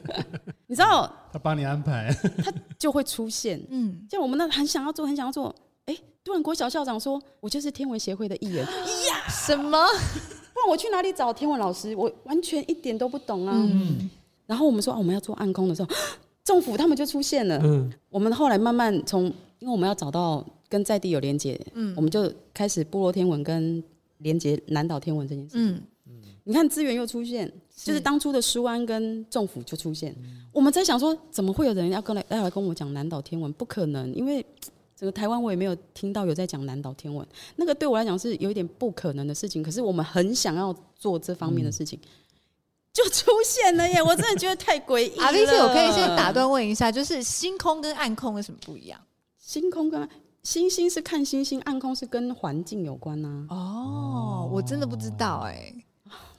[0.66, 2.10] 你知道，他帮你安排，
[2.42, 3.62] 他就会出现。
[3.68, 5.67] 嗯，像我们那很想要做，很想要做，哎，
[6.28, 8.62] 突然国小校长说，我就是天文协会的一员。
[8.62, 9.82] 呀， 什么？
[10.52, 11.96] 不然我去哪里找天文老师？
[11.96, 13.54] 我完全一点都不懂啊。
[13.56, 14.10] 嗯。
[14.44, 15.88] 然后我们说啊，我们要做暗空的时候，
[16.44, 17.58] 政府他们就出现了。
[17.64, 17.90] 嗯。
[18.10, 19.24] 我们后来慢慢从，
[19.58, 23.82] 因为我们要找到跟在地有连接，嗯，我们就开始部落天文跟
[24.18, 25.52] 连接南岛天文这件事。
[25.54, 25.80] 嗯。
[26.44, 30.14] 你看资源又出现，就是当初的舒安跟政府就出现。
[30.52, 33.50] 我们在想说，怎么会有人要跟来要来跟我讲南岛天文？
[33.54, 34.44] 不可能，因为
[34.98, 37.24] 整个台湾我也没有听到有在讲南岛天文。
[37.54, 39.62] 那个对我来讲是有一点不可能的事情。
[39.62, 41.96] 可是我们很想要做这方面的事情，
[42.92, 44.02] 就出现了耶！
[44.02, 45.24] 我真的觉得太诡异了。
[45.24, 49.00] 阿 V 姐，我可以先打断问一下，就是星空跟暗空有什么不一样？
[49.38, 50.08] 星空跟
[50.42, 53.54] 星星是看星星，暗空是跟环境有关呐、啊。
[53.54, 55.84] 哦，我真的不知道哎、欸。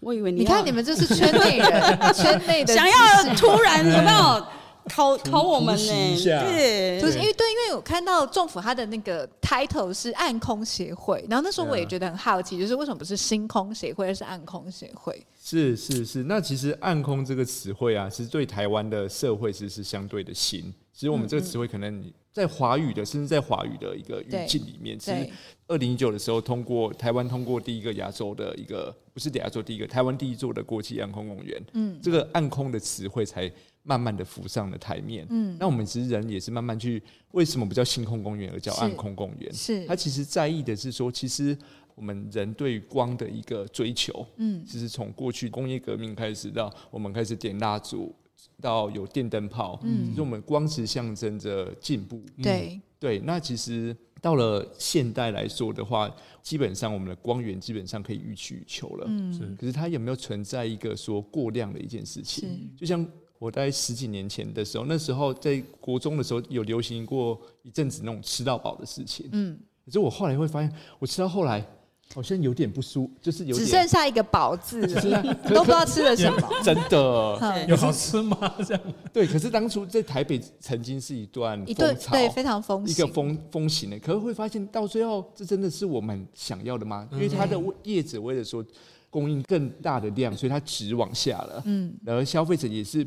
[0.01, 1.69] 我以为你，你看你们这是圈内人，
[2.13, 4.45] 圈内的想要突然有没有
[4.89, 6.23] 考考我们呢？
[6.23, 15.25] 对，就是因为对，因为我看到政府它的那个 title 是暗空协会，然后那时候我也觉得很好奇，就是为什么不是星空协会，而是暗空协会？
[15.41, 20.73] 是是是，那其实暗空这个词汇啊，其实对台湾的社会其实是相对的新。
[20.91, 25.29] 其实我们这个词汇可能在华语的，甚至在华语的一个语境里面，其实
[25.67, 28.93] 二零一九的时候通过台湾通过第一个亚洲的一个。
[29.11, 31.61] 不是亚洲第一个，台湾第一座的国际暗空公园。
[31.73, 33.51] 嗯，这个暗空的词汇才
[33.83, 35.25] 慢慢的浮上了台面。
[35.29, 39.53] 嗯，那我们其实人也是慢慢去，为什么不叫星空公园而叫暗空公园？
[39.53, 41.57] 是，他其实在意的是说，其实
[41.95, 44.25] 我们人对光的一个追求。
[44.37, 48.13] 嗯，其实从过去工业革命开始到我们开始点蜡烛，
[48.61, 49.79] 到有电灯泡。
[49.83, 52.23] 嗯，其实我们光是象征着进步。
[52.41, 53.95] 对、嗯、对，那其实。
[54.21, 56.13] 到了现代来说的话，
[56.43, 59.05] 基本上我们的光源基本上可以予取予求了。
[59.07, 62.69] 嗯，可是它有没有存在一个说过量的一件事情？
[62.75, 63.07] 就像
[63.39, 69.27] 我在十几年前的时候，那时候在国中的时候有流行过一阵子那种吃到饱的事情。
[69.31, 69.57] 嗯。
[69.83, 71.65] 可是我后来会发现，我吃到后来。
[72.11, 76.49] 好像有点不舒服，就是有只剩下一个饱字 了，都不知道吃了什么。
[76.65, 78.35] 真的 有好吃吗？
[78.65, 79.27] 这样对。
[79.27, 83.99] 可是当初在台北曾经是一段风潮，对，非常风行，一个风风行的。
[83.99, 87.07] 可是会发现到最后，这真的是我们想要的吗？
[87.11, 88.65] 因为它的叶子为了说
[89.11, 91.61] 供应更大的量，所以它直往下了。
[91.67, 93.05] 嗯，然后消费者也是。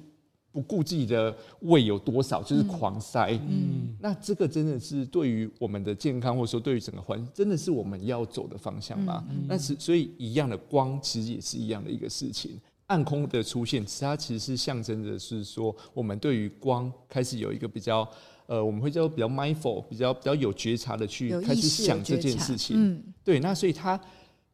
[0.53, 3.33] 不顾自己的胃有多少，就是狂塞。
[3.49, 9.25] 嗯，那这个真的是对于我们的健康，或者说对于整个环境，真的是我们要走的方向吗？
[9.31, 12.61] 嗯，那是所以一样的光，其实也是一样的一个事情。
[12.89, 18.07] 暗空的出现，它其实是象征着是说，我们对于光开始有一个比较，
[18.47, 22.77] 呃，我们会叫比较 mindful，比较比较有觉察的去开始想这件事情。
[22.79, 23.99] 嗯，对，那所以它。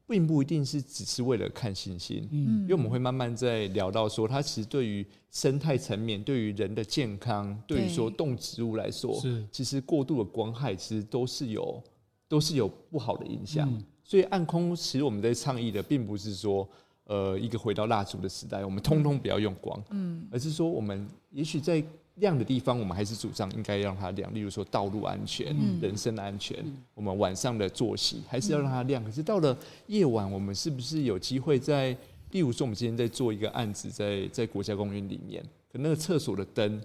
[0.08, 9.46] 并不一定是只是为了看星星，嗯，因为我们会慢慢在聊到说，它其实对于生态层面、对于人的健康、对于说动植物来说，是。
[9.52, 11.82] 其实过度的光害其实都是有
[12.26, 13.70] 都是有不好的影响。
[14.02, 16.66] 所以暗空其实我们在倡议的，并不是说
[17.04, 21.84] 呃一个回到蜡烛的时代，我们通通不要用光，嗯，而是说我们也许在
[22.20, 24.32] 亮的地方，我们还是主张应该让它亮。
[24.34, 29.02] 例如说道路安全、嗯、人身安全，嗯、我们晚上的作息还是要让它亮。
[29.04, 31.96] 可是到了夜晚，我们是不是有机会在？
[32.30, 36.78] 例如说，我们今天在做一个案子在，在在国家公园里面，可那个厕所的灯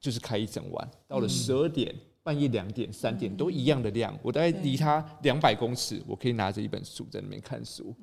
[0.00, 4.12] 就是开一整晚，到了十二点、半夜两点、三点都一样的亮。
[4.24, 7.94] 我大概离它两百公尺，我可以拿着一本书在那边看书。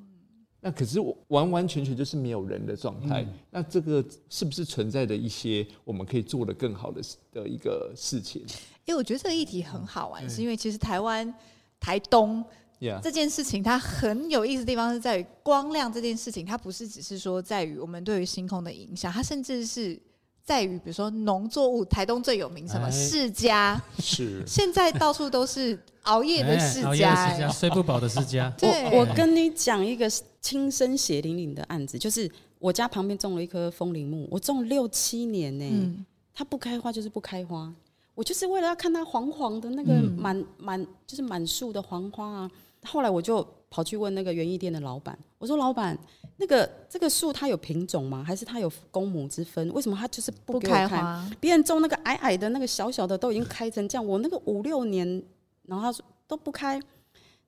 [0.60, 3.26] 那可是我完完全全就是没有人的状态。
[3.50, 7.00] 那这个是不是存在着一些我们可以做的更好的
[7.32, 8.42] 的一个事情？
[8.84, 11.32] 因为我觉得这个议题很好玩，是因为其实台湾
[11.78, 12.44] 台东。
[13.02, 20.00] 这件事情它很有意思的地方是在于光亮这件事情，它不是只是说在于我们对于星空的影响，它甚至是
[20.48, 24.42] 在于比如说农作物，台东最有名什么世家，是。
[24.46, 28.50] 现在到处都是熬夜的世家，睡不饱的世家。
[28.56, 37.70] 对，我跟你讲一个亲身血淋淋的案子，就是我家旁边种了一棵风铃木，我种六七年呢、嗯，它不开花就是不开花，
[38.14, 42.50] 我就是为了要看它黄黄的那个满满、嗯、就是满树的黄花啊。
[42.86, 45.96] 后来我就跑去问那个园艺店的老板，我说：“老板，
[46.38, 48.24] 那个这个树它有品种吗？
[48.26, 49.70] 还是它有公母之分？
[49.74, 51.30] 为什么它就是不给我开花？
[51.38, 55.22] 别人种那个矮矮的、那个小小的都已经开成这样，我那个五六年，
[55.66, 56.80] 然后他说都不开。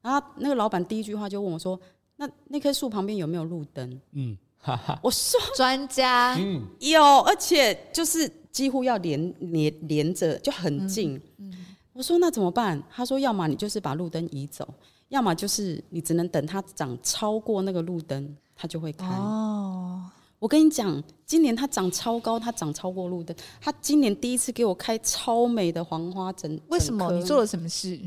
[0.02, 1.80] 然后那个老板第一句话就问我说
[2.16, 11.16] ：‘那那棵树旁边有没有路灯？’嗯，哈哈，我说专家，嗯，有，而且就是几乎要连连连着，就很近。
[11.38, 12.82] 嗯，嗯，我说那怎么办？
[12.90, 14.68] 他说：要么你就是把路灯移走。”
[15.10, 19.06] 要么就是你只能等它长超过那个路灯，它就会开。
[19.06, 20.02] 哦，
[20.38, 23.36] 我跟你讲，今年它长超高，它长超过路灯。
[23.60, 26.58] 它今年第一次给我开超美的黄花整。
[26.68, 27.12] 为什么？
[27.12, 28.00] 你做了什么事？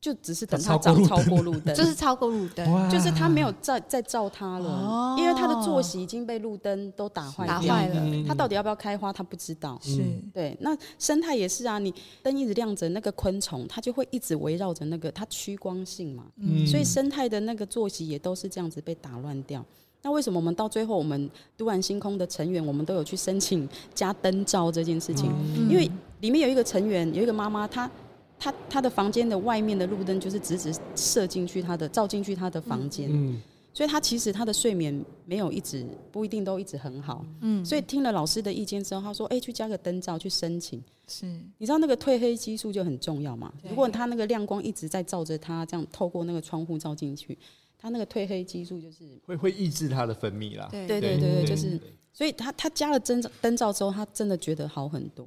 [0.00, 8.24] 就只是等它长超过路灯，就是超过路灯，就是它没有再再照它了，哦，因为它的作息已经被路灯都打坏打坏了。
[8.26, 9.76] 它到底要不要开花，它不知道。
[9.82, 10.00] 是。
[10.32, 19.64] 对，那生态也是啊，你灯一直亮着，那个昆虫它就会一直围绕着那个，它趋光性嘛，嗯，所以生态的那个作息也都是这样子被打乱掉。
[20.02, 25.28] 那为什么我们到最后，我们都兰星空的成员，我们都有去申请加灯罩这件事情？
[25.68, 27.90] 因为里面有一个成员，有一个妈妈，她。
[28.38, 33.40] 他他的房间的外面的路灯就是直直射进去，他的照进去他的房间，嗯，
[33.72, 41.26] 所以他其实他的睡眠没有一直不一定都一直很好，嗯，所以听了老师的意见之后，他说，哎，去加个灯罩去申请，是，
[41.58, 43.52] 你知道那个褪黑激素就很重要嘛？
[43.68, 47.36] 如果他那个亮光一直在照着他，这样透过那个窗户照进去，
[47.76, 51.80] 他那个褪黑激素就是会会抑制他的分泌啦，对对对对，就是，
[52.12, 55.26] 所以他他加了灯灯罩之后，他真的觉得好很多。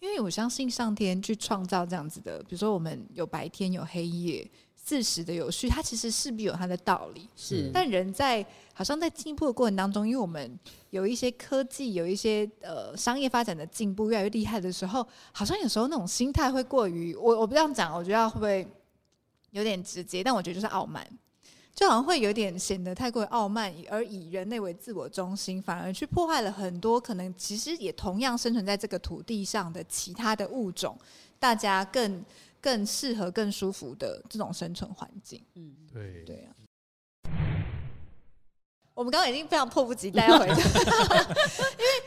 [0.00, 7.28] 因为我相信上天去创造这样子的，比如说我们有白天有黑夜，四时的有序，它其实势必有它的道理。
[7.36, 10.58] 是，但人在好像在进步的过程当中，因为我们
[10.88, 18.66] 有一些科技，有一些呃商业发展的进步越来越厉害的时候，好像有时候那种心态会过于我我不这样讲，我觉得会不会
[19.50, 20.24] 有点直接？
[20.24, 21.06] 但我觉得就是傲慢。
[21.74, 30.98] 就好像会有点显得太过于傲慢，而以人类为自我中心，反而去破坏了很多可能其实也同样生存在这个土地上的其他的物种，
[31.38, 32.24] 大家更
[32.60, 35.42] 更适合、更舒服的这种生存环境。
[35.54, 36.54] 嗯，对对啊。
[39.00, 40.54] 我们刚刚已经非常迫不及待要回家，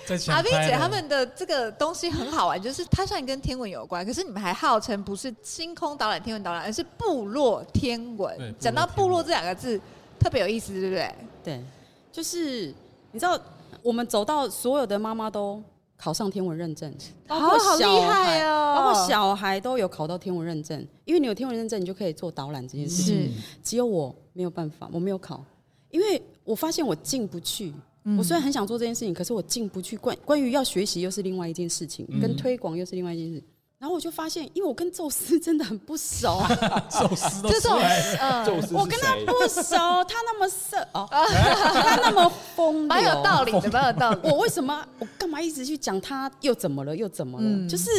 [0.08, 8.56] 因为阿 V 姐他们的这个东西很好玩，就是它虽然跟天文有关，可是你们还号称不是星空导览、天文导览，而是部落天文。
[8.60, 9.82] 讲到部落这两个字，
[10.20, 11.16] 特别有意思，对不对？
[11.44, 11.64] 对，
[12.12, 12.72] 就是
[13.12, 13.42] 你知道，
[13.82, 15.60] 我们走到所有的妈妈都
[15.98, 16.94] 考上天文认证，
[17.28, 23.34] 好好厉害哦，包括小孩都有考到天文认证，因为你有天文认证，你就可以做导览这件事情。
[23.64, 25.44] 只有我没有办法，我没有考，
[25.90, 26.22] 因为。
[26.44, 27.74] 我发现我进不去。
[28.18, 29.96] 我虽然很想做这件事情，可是我进不去。
[29.96, 33.42] 关关于要学习又是另外一件事情，跟推广又是另外一件事。
[33.80, 36.42] 然后我就发现，因为我跟宙斯真的很不熟，
[36.90, 38.46] 宙斯都出来了。
[38.72, 39.76] 我跟他不熟，
[40.06, 44.20] 他那么色 哦，他那么风流，蛮有道理的，蛮有道理。
[44.24, 44.86] 我为什么？
[45.00, 46.96] 我干嘛一直去讲他又怎么了？
[46.96, 47.68] 又怎么了？
[47.70, 47.90] 就是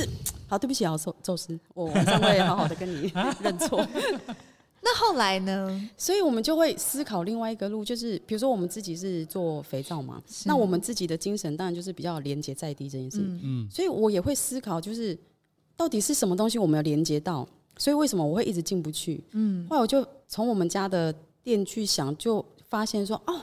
[0.49, 3.87] 好，对不起啊，宙宙斯，我晚上会好好的跟你认错。
[4.87, 5.91] 那后来呢？
[5.97, 13.19] 所以我们就会思考另外一个路，就是比如说我们自己是做肥皂嘛，那我们自己的精神当然就是比较连接在地这件事。
[13.43, 15.19] 嗯，所以我也会思考，就是
[15.75, 17.49] 到底是什么东西我们要连接到？
[17.79, 19.25] 所以为什么我会一直进不去？
[19.33, 21.13] 嗯，后来我就从我们家的
[21.43, 23.41] 店去想，就发现说，哦，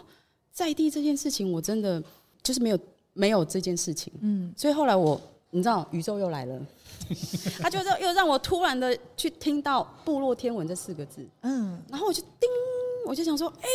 [0.51, 2.01] 在地这件事情我真的
[2.43, 2.79] 就是没有
[3.13, 4.13] 没有这件事情。
[4.21, 5.19] 嗯，所以后来我，
[5.51, 6.59] 你知道，宇宙又来了。
[7.59, 12.49] 他就让又让我突然的去听到“部落天文”这四个字，嗯，然后我就叮，
[13.05, 13.67] 我就想说，哎，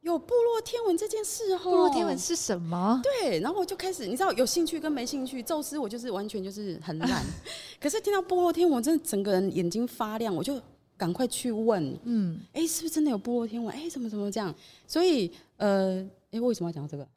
[0.00, 1.58] 有部落天文这件事哦。
[1.58, 3.00] 部落天文是什么？
[3.02, 7.22] 对，然后我就开始，你知道有兴趣跟没兴趣，宙斯我就是完全就是很懒，
[7.78, 10.58] 可是听到部落天文，真的整个人眼睛发亮，我就
[10.96, 13.74] 赶快去问，嗯，哎，是不是真的有部落天文？
[13.76, 14.54] 哎，怎么怎么这样？
[14.86, 16.08] 所以呃。
[16.30, 17.08] 哎，为什么要讲到这个？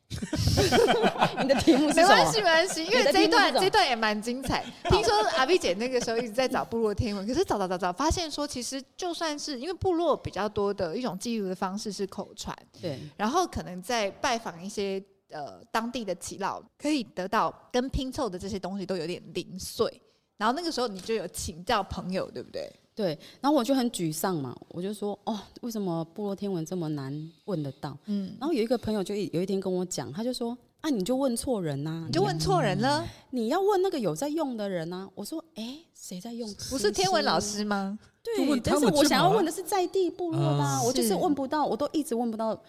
[1.44, 2.08] 你的题目是什么？
[2.08, 4.64] 没关系，没关系，因为这一段这一段也蛮精彩。
[4.90, 20.02] 听说阿 V 姐那个时候一直在找部落天文，可是找找找找，发现说其实就算是因为部落比较多的一种记录的方式是口传，对，然后可能在拜访一些呃当地的耆老，可以得到跟拼凑的这些东西都有点零碎。
[20.38, 22.72] 然后那个时候你就有请教朋友，对不对？
[22.94, 27.98] 对，然后我就很沮丧嘛，我就说哦，为什么部落天文这么难问得到？
[28.06, 35.10] 嗯，然后有一个朋友就有一天跟我讲，他就说啊，你就问错人呐、啊，你就问错人了，你要问那个有在用的人啊。
[35.16, 36.48] 我说哎，谁在用？
[36.70, 37.98] 不是天文老师吗？
[38.22, 42.62] 对，但是我想要问的是在地部落的、啊，我就是问不到，我都一直问不到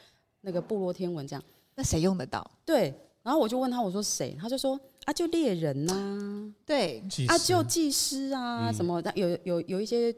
[0.42, 1.42] 那个部落天文这样。
[1.74, 2.48] 那谁用得到？
[2.64, 4.36] 对，然后我就问他，我说谁？
[4.40, 4.78] 他就说。
[5.04, 10.14] 啊，就猎人呐、 啊，对，啊，就祭师啊，嗯、什么的，有有有一些，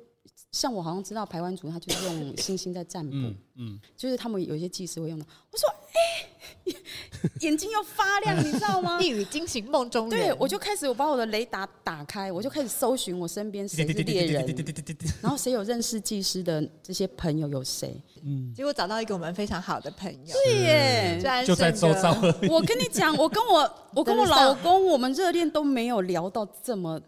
[0.53, 5.25] 像我好像知道排湾族，他就是用星星在占卜，嗯，嗯，就是他们有一些祭师会用的。
[5.51, 6.29] 我说，哎、欸，
[7.41, 9.01] 眼睛要发亮， 你知道吗？
[9.01, 10.19] 一语惊醒梦中人。
[10.19, 14.45] 对，我就开始我把我的雷达打开，我就开始搜寻我身边 谁是猎人，
[15.21, 18.01] 然后谁有认识技师的这些朋友有谁？
[18.25, 22.17] 嗯，结果找到一个我们非常好的朋友，对耶，就在周遭。
[22.49, 27.01] 我跟你讲，我跟我我跟我老公，我们热恋都没有聊到这么，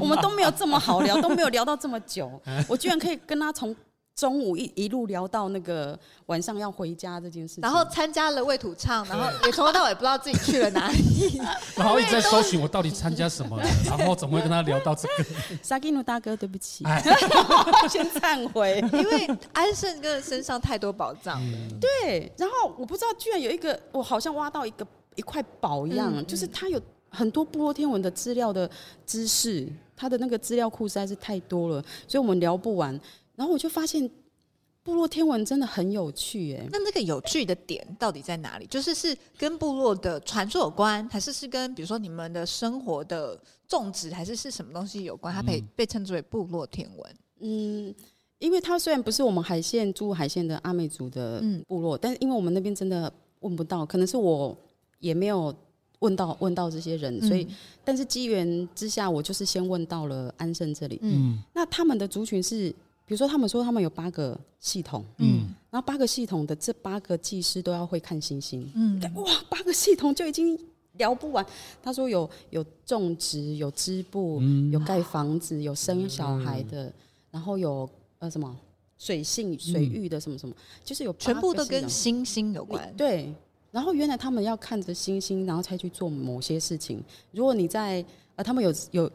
[0.00, 2.40] 我们都没有这么好聊，都没有聊到这么久。
[2.66, 3.74] 我居然可以跟他从。
[4.18, 5.96] 中午一一路聊到那个
[6.26, 11.40] 晚上要回家这件事情，然后参加了为土唱，然后也从头到尾不知道自己去了哪里，
[11.78, 13.56] 然后一直在搜寻我到底参加什么，
[13.86, 15.24] 然后怎么会跟他聊到这个？
[15.62, 16.84] 萨基努大哥，对不起，
[17.88, 21.40] 先忏悔，因为安盛哥身上太多宝藏。
[21.40, 21.58] 了。
[21.80, 28.68] 对，然后我不知道，居然有一个我好像挖到一个一块宝一样，就是他有很多部落天文的资料的
[29.06, 33.00] 知识，他的那个资料库实在是太多了，所以我们聊不完。
[33.38, 34.10] 然后我就发现，
[34.82, 36.66] 部落天文真的很有趣哎。
[36.72, 38.66] 那那个有趣的点到底在哪里？
[38.66, 45.32] 就是是跟部落的传说有关，还是是跟比如说你们的生活的种植，还是是什么东西有关？
[45.32, 47.16] 它被被称之为部落天文。
[47.38, 47.94] 嗯，
[48.40, 54.56] 因为它虽然不是我们海线住海线的阿美族的部落，嗯，但是因为我们那边真的问不到，可能是我
[54.98, 55.54] 也没有
[56.00, 60.98] 问到问到这些人，所以，嗯，但是机缘之下，我就是先问到了安盛这里。
[61.02, 62.74] 嗯，那他们的族群是。
[63.08, 70.60] 比如说，他们说他们有八个系统，嗯，然后八个系统的这八个技师都要会看星星，嗯，哇，八个系统就已经
[70.98, 71.44] 聊不完。
[71.82, 76.92] 他说有有种植，有织布，嗯、有盖房子，有生小孩的，嗯、
[77.30, 77.88] 然后有
[78.18, 78.54] 呃什么
[78.98, 80.54] 水性水域的什么什么，
[80.84, 82.94] 就是有全部都跟星星有关。
[82.94, 83.32] 对，
[83.70, 87.02] 然后原来他们要看着星星，然后才去做某些事情。
[87.32, 88.04] 如果你在
[88.36, 89.10] 呃，他们有有。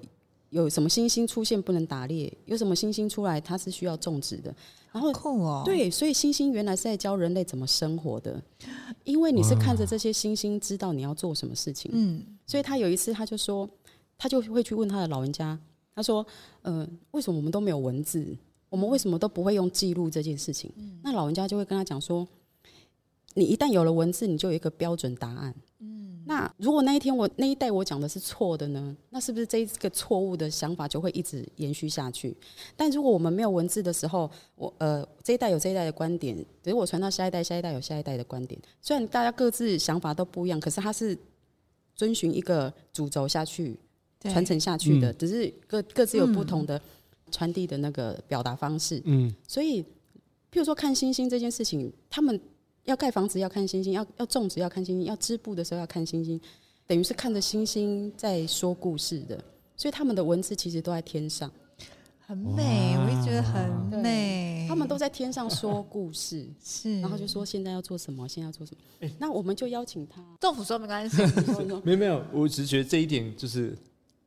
[0.53, 2.31] 有什么星星出现不能打猎？
[2.45, 4.55] 有什么星星出来它是需要种植的？
[4.91, 8.39] 然后酷哦，对，所以星星原来是在教人类怎么生活的，
[9.03, 11.89] 因为你是看着这些星星知道你要做什么事情。
[11.95, 13.67] 嗯，所以他有一次他就说，
[14.15, 15.57] 他就会去问他的老人家，
[15.95, 16.23] 他说
[16.61, 18.23] ：“呃，为什么我们都没有文字？
[18.69, 22.27] 我们为什么都不会用记录这件事情？”那老人家就会跟他讲说
[23.33, 25.55] ：“你一旦有了文字，你就有一个标准答案。”
[26.25, 28.95] 那如果那一天我那一代我讲的是错的呢？
[29.09, 32.35] 那是不是这一个错误的想法就会一直延续下去？
[32.75, 38.59] 但如果我们没有文字的时候，我呃这一代有这一代的观点，等于我传到下一代，下一代有下一代的观点。
[38.81, 41.17] 虽然大家各自想法都不一样，可是它是
[41.95, 43.77] 遵循一个主轴下去
[44.21, 46.81] 传承下去的，嗯、只是各各自有不同的
[47.31, 49.01] 传递的那个表达方式。
[49.05, 52.39] 嗯，所以譬如说看星星这件事情，他们。
[52.85, 56.39] 要盖房子要看星星，要要种植要看星星，要织布的时候要看星星，
[56.85, 59.41] 等于是看着星星在说故事的。
[59.75, 61.51] 所以他们的文字其实都在天上，
[62.19, 64.65] 很美，我也觉得很美。
[64.69, 69.07] 他们都在天上说 故事，是，然后就说现在要做什么，现在要做什么。
[69.07, 70.23] 欸、那我们就邀请他。
[70.39, 71.21] 政府说没关系，
[71.83, 73.77] 没有没有，我只是觉得这一点就是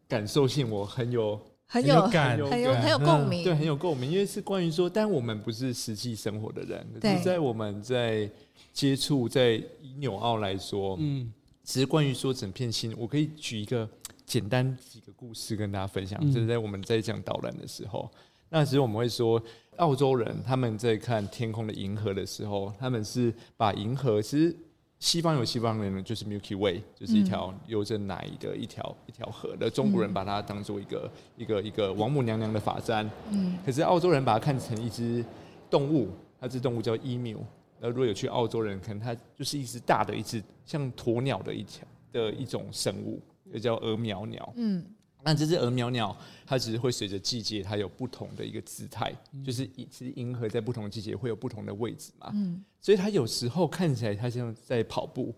[0.09, 1.41] 感受性，我很有。
[1.69, 8.31] 很有感，很有很有共鸣，对，很有共鸣，因为是关于说，但我们不是实际生活的人，对，在我们在
[8.73, 11.33] 接触，在以纽澳来说，嗯，
[11.65, 13.89] 只是关于说整片星，我可以举一个
[14.25, 18.09] 简单几个故事跟大家分享，就、嗯、是在我们在讲导览的时候，
[18.49, 19.43] 那时候我们会说，
[19.77, 24.57] 澳洲人他们在看天空的银河的时候，他们是把银河其实。
[24.99, 29.69] 西方有西方人，就是 Milky Way，就是一条流着奶的一条、嗯、一条河的。
[29.69, 33.09] 中国人把它当做一个一个一个王母娘娘的法簪。
[33.31, 33.59] 嗯。
[33.65, 35.25] 可是澳洲人把它看成一只
[35.69, 36.09] 动物，
[36.41, 37.39] 那只动物叫 emu。
[37.79, 43.21] 那如果有去澳洲人，可能它就是一只大的一只像鸵鸟的一条的一种生物，
[43.53, 44.51] 也叫鹅苗鸟。
[44.57, 44.83] 嗯，
[45.27, 46.17] 那这只鹅苗鸟，
[46.47, 49.13] 它只是会随着季节，它有不同的一个姿态，
[49.45, 52.31] 就是其实银河在不同季节会有不同的位置嘛。
[52.33, 55.35] 嗯，所以它有时候看起来它像在跑步，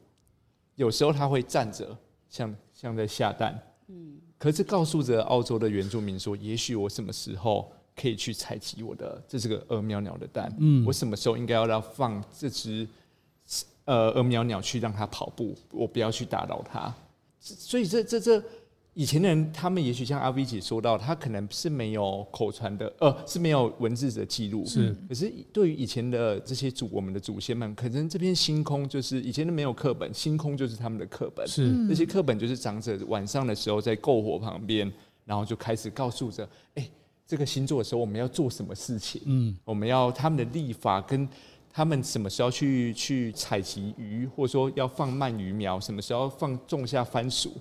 [0.77, 1.97] 有时候它会站着，
[2.29, 3.61] 像像在下蛋。
[3.89, 7.73] 嗯，可是告诉着澳洲的原住民说，也许我什么时候。
[8.01, 12.87] 可以去采集我的这是个鹅苗鸟的蛋，嗯，我什么时候应该要让放这只
[13.87, 16.95] 呃鹅苗鸟去让它跑步，我不要去打扰它。
[17.41, 18.41] 所以这这这
[18.99, 24.93] 以前的人，他们也许像阿 V 姐说到，他可能是没有口传的，呃，是没有文字的记录，是。
[25.09, 31.69] 可是对于以前的这些祖我们的祖先们，可能这片星空就是以前的没有课本，星空就是他们的课本，是。
[31.89, 34.93] 那些课本就是长者晚上的时候在篝火旁边，
[35.25, 36.43] 然后就开始告诉着，
[36.75, 36.91] 哎、欸。
[37.25, 39.21] 这个星座的时候，我们要做什么事情？
[39.27, 41.29] 嗯，我们要他们的历法跟
[41.71, 47.53] 他们什么时候去去采集鱼，或者说要放鳗鱼苗，什么时候放种下番薯，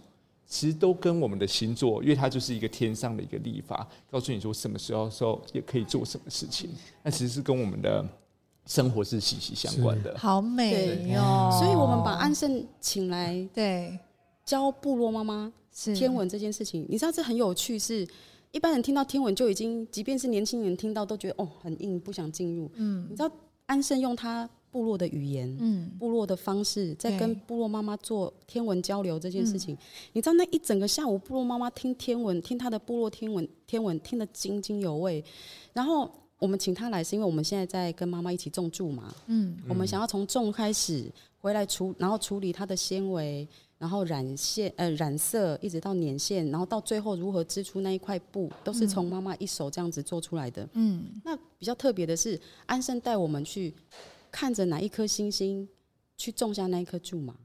[0.47, 6.69] 其实都跟我们的星座，因为它就是一个天上的一个历法，告诉你说什么时候时候也可以做什么事情。
[7.03, 8.03] 那其实是跟我们的
[8.65, 10.17] 生活是息息相关的。
[10.17, 11.51] 好美哟！
[11.51, 13.99] 所以我们把安盛请来，对，
[14.45, 15.51] 教部落妈妈
[15.93, 18.07] 天文这件事情，你知道这很有趣是。
[18.51, 22.71] 一般人听到天文就已经，即便是年轻人听到都觉得哦很硬，不想进入。
[22.75, 23.29] 嗯，你知道
[23.65, 29.75] 安盛用他部落的语言，嗯，部落的方式在跟部落妈妈做天文交流这件事情，
[30.13, 35.23] 你知道那一整个下午，部落妈妈听天文，听她的部落天文，天文听得津津有味。
[35.73, 36.07] 然后
[36.37, 43.47] 我们请她来，是因为我们现在在跟妈妈一起种苎麻，嗯，我们想要从种开始回来处，然后处理它的纤维。
[43.79, 50.67] 然后染线，呃，染色，一直到捻线，然后到最后如何织出那一块布，都是从妈妈一手这样子做出来的。
[50.73, 53.71] 嗯，那比较特别的是，安生带我们去
[54.39, 55.67] 看着哪一颗星星，
[56.15, 57.35] 去种下那一颗苧麻。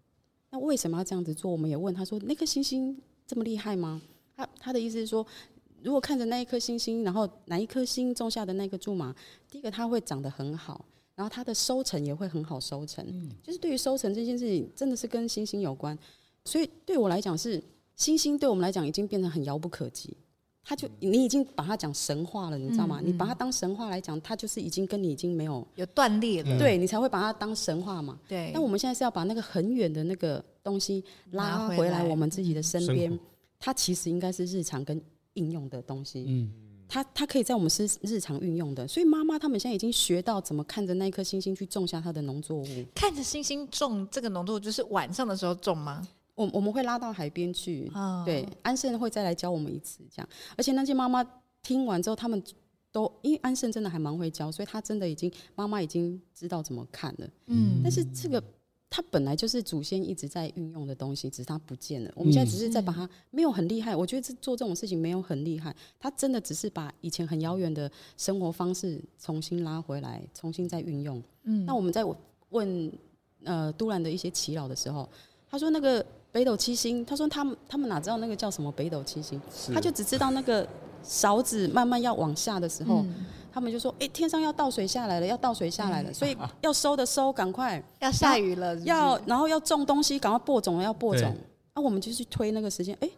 [0.51, 1.51] 那为什么要这样子做？
[1.51, 2.95] 我们也问他说：“那颗星星
[3.27, 4.03] 这么厉害吗？”
[4.37, 5.27] 他他的意思是说，
[5.83, 9.17] 如果看着那一颗星星，然后哪一颗星种下的那个苧麻，
[9.49, 10.85] 第一个它会长得很好，
[11.15, 13.03] 然后它的收成也会很好收成。
[13.09, 15.99] 嗯，就是对于收成这件事情，真的是跟星星有关。
[16.45, 17.65] 所以对我来讲是
[17.97, 20.15] 星星，对我们来讲已经变成很遥不可及。
[20.65, 23.01] 他就你已经把它讲神话了，你知道吗？
[23.03, 26.59] 你把它当神话来讲，它就是已经跟你已经没有有断裂了。
[26.59, 28.19] 对，你才会把它当神话嘛。
[28.29, 28.51] 对。
[28.55, 33.19] 那我们现在是要把那个很远的那个东西拉回来我们自己的身边，
[33.59, 35.01] 它其实应该是日常跟
[35.35, 36.25] 应用的东西。
[36.29, 36.53] 嗯。
[36.89, 42.85] 它它可以在我们是日常运用的，所以妈妈他们现在已经学到怎么看着那一颗星星去种下它的农作物。
[42.95, 46.07] 看着星星种这个农作物，就是晚上的时候种吗？
[46.35, 50.29] 我我们会拉到海边去，哦、对，安盛会再来教我们一次，这样。
[50.57, 51.23] 而且那些妈妈
[51.63, 52.43] 听完之后，他们
[52.91, 57.29] 都因为安盛真的还蛮会教，所以他真的已经妈妈已经知道怎么看了。
[57.47, 58.43] 嗯，但是这个
[58.89, 62.11] 他本来就是祖先一直在运用的东西，只是他不见了。
[62.15, 71.23] 我们现在只是在把它没有很厉害，我觉得这做这种事情没有很厉害，他真的只是把以前很遥远的生活方式重新拉回来，重新再运用。
[71.43, 72.05] 嗯，那我们在
[72.49, 72.93] 问
[73.45, 75.07] 呃都兰的一些祈老的时候，
[75.47, 76.05] 他说那个。
[76.33, 79.41] 北斗七星，他说他们他们哪知道那个叫什么北斗七星？
[79.73, 80.67] 他就只知道那个
[81.05, 91.37] 勺子慢慢要往下的时候，嗯、他们就说：“哎、欸，天上要倒水下来了，要倒水下来了，嗯、所以要收的收，赶快要下雨了是是，要然后要种东西，赶快播种了，要播种。
[91.75, 93.13] 那啊，我们就去推那个时间，哎、欸。”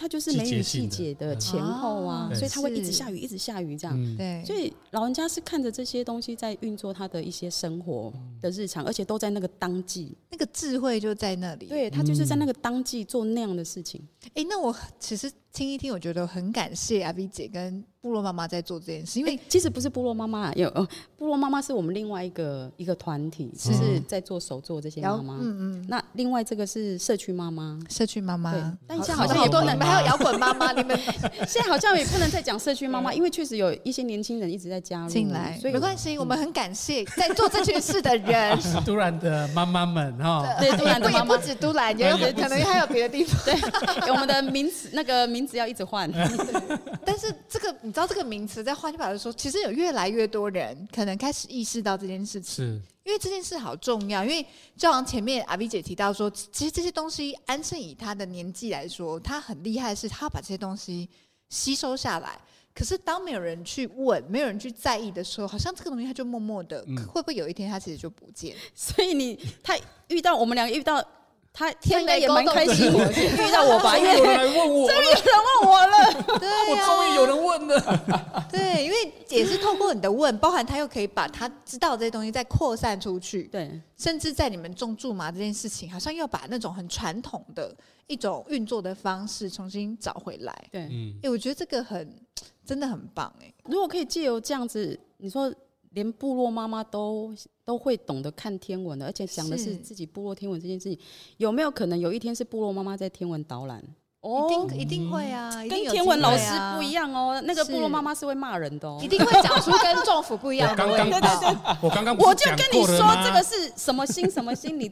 [0.00, 4.16] 它就是梅雨季节的前后啊，所以它会一直下雨，一直下雨这样。
[4.16, 11.66] 对，所以老人家是看着这些东西在运作他的一些生活的日常，而且都在那个当季，那个智慧就在那里。
[11.66, 14.00] 对，他就是在那个当季做那样的事情。
[14.32, 20.70] 哎，那我其实听一听，我觉得很感谢阿 V 姐跟部落妈妈在做这件事，因为其实不是部落妈妈，有
[21.18, 25.34] 部落妈妈是我们另外一个一个团体，是在做手作这些妈妈。
[25.40, 25.86] 嗯嗯。
[25.88, 28.78] 那另外这个是社区妈妈，社区妈妈。
[28.86, 30.98] 但现在好像也不能，还有摇滚妈妈， 你们
[31.46, 40.46] 现在好像也不能再讲社区妈妈，因为确实有一些年轻人一直在加入进来，所以没关系，我们很感谢在做这件事的人， 都兰的妈妈们哈。
[40.58, 43.38] 对，都兰的妈妈不止都兰，也有可能还有别的地方。
[43.44, 46.10] 对，我们的名词那个名字要一直换。
[47.04, 54.24] 但是这个你知道这个名词在换句话来说，其实有越来越多人可能开始意识到这件事情，是因为这件事好重要。
[54.24, 54.42] 因为
[54.76, 61.08] 就像前面阿 V 姐提到说，其实这些东西安盛以他的年纪来说，他很厉害，是他把这些东西
[61.48, 62.38] 吸收下来。
[62.74, 68.54] 可是当没有人去问，没有人去在意的时候，好像这个东西他就默默的，会不会有一天他其实就不见？
[68.74, 69.76] 所以你他
[70.08, 71.04] 遇到我们两个遇到。
[71.52, 78.46] 他天雷也蛮开心遇到我吧，因为有人来问我，终于有人问我了，对，我终于有人问了。
[78.50, 83.42] 对，因为也是透过你的问，包含他又可以把他知道这些东西再扩散出去。
[83.44, 87.76] 对，甚至在你们种苎麻这件事情，好像又把那种很传统的
[88.06, 90.68] 一种运作的方式重新找回来。
[90.70, 92.16] 对，嗯，哎，我觉得这个很
[92.64, 93.52] 真的很棒哎。
[93.64, 95.52] 如果可以借由这样子，你说。
[95.92, 97.34] 连部落妈妈都
[97.70, 100.98] 都会懂得看天文的，而且讲的是自己部落天文这件事情，
[101.36, 103.80] 有没有可能有一天是部落妈妈在天文导览？
[104.22, 107.40] 哦，一定一定会啊，跟天文老师不一样哦。
[107.44, 110.84] 那个部落妈妈是会骂人的哦，一定会讲出跟政府不一样的。
[110.84, 114.90] 对对对，我刚刚我就跟你说这个是什么星什么星你。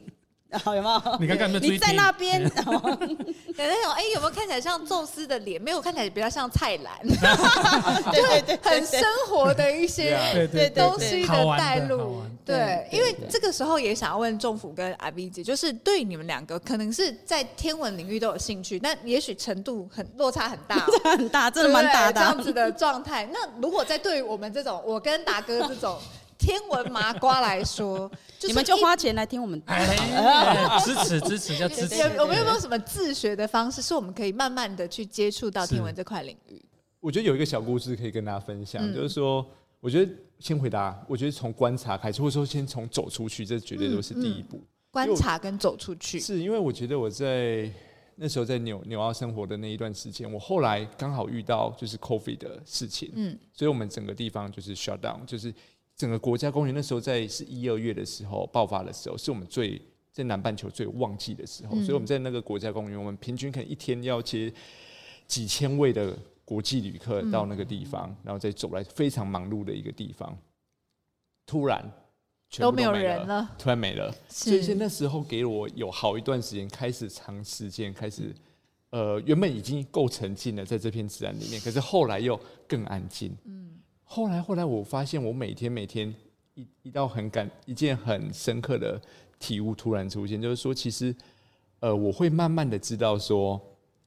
[0.51, 1.17] 好有没有？
[1.19, 1.71] 你看看有没有？
[1.73, 5.61] 你在那边， 有那种哎，有没有看起来像宙斯的脸？
[5.61, 6.97] 没有看起来比较像菜篮，
[8.11, 10.17] 对对对， 很生活的一些
[10.75, 12.23] 东西的带入。
[12.43, 23.29] 对，因为这个时候也想要问仲甫跟阿 V 姐，就是对你们两个可能是在天文领域都有兴趣，但也许程度很落差很大，很大，真的蛮大的这样子的状态。
[23.31, 25.99] 那如果在对于我们这种，我跟达哥这种。
[26.39, 28.09] 天文麻瓜来说，
[28.47, 29.61] 你们就花钱来听我们
[30.83, 31.97] 支持支持，要支持。
[31.97, 36.63] 有没有没有什么自学的方式，是我们可以慢慢的去接触到天文这块领域？
[37.01, 39.45] 我觉得有一个小故事可以跟大家分享，就是说，
[39.81, 44.61] 我觉得先回答，我觉得从观察开始，或者说先从走出去，这绝对都是第一步。
[44.91, 47.69] 观察跟走出去，是因为我觉得我在
[48.15, 55.53] 那时候在纽纽澳生活的那一段时间，我后来刚好遇到就是 COVID 的事情，嗯，所以我们整个地方就是 shut down，就是。
[55.99, 59.79] 整个国家公园那时候在是一二月的时候爆发的时候，是我们最
[60.13, 64.51] 在南半球最旺季的时候，所以我们在那个国家公园，我们平均可能一天要接
[65.27, 70.37] 几千位的国际旅客到那个地方，然后再走来非常忙碌的一个地方，
[71.45, 71.79] 突然
[72.49, 78.33] 全部都没有人了，突然没了，所以那时候给我有好一段时间开始长时间开始，
[78.91, 82.39] 呃，原本已经够沉浸了在这片自然里面，可是后来又
[82.69, 83.35] 更安静，
[84.11, 86.11] 后来，后来我发现，我每天每天
[86.55, 88.99] 一一道很感一件很深刻的
[89.37, 91.15] 体悟突然出现，就是说，其实，
[91.79, 93.53] 呃，我会慢慢的知道说，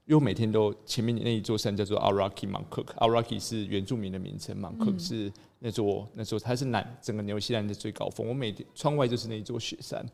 [0.07, 4.98] 因为我每天都前面那一座山叫做 Araki m o n k o k a r a k i 是原住民的名称，Mount Cook
[4.98, 10.05] 是那座那座它是南整个纽西兰的最高峰，我每天窗外就是那一座雪山。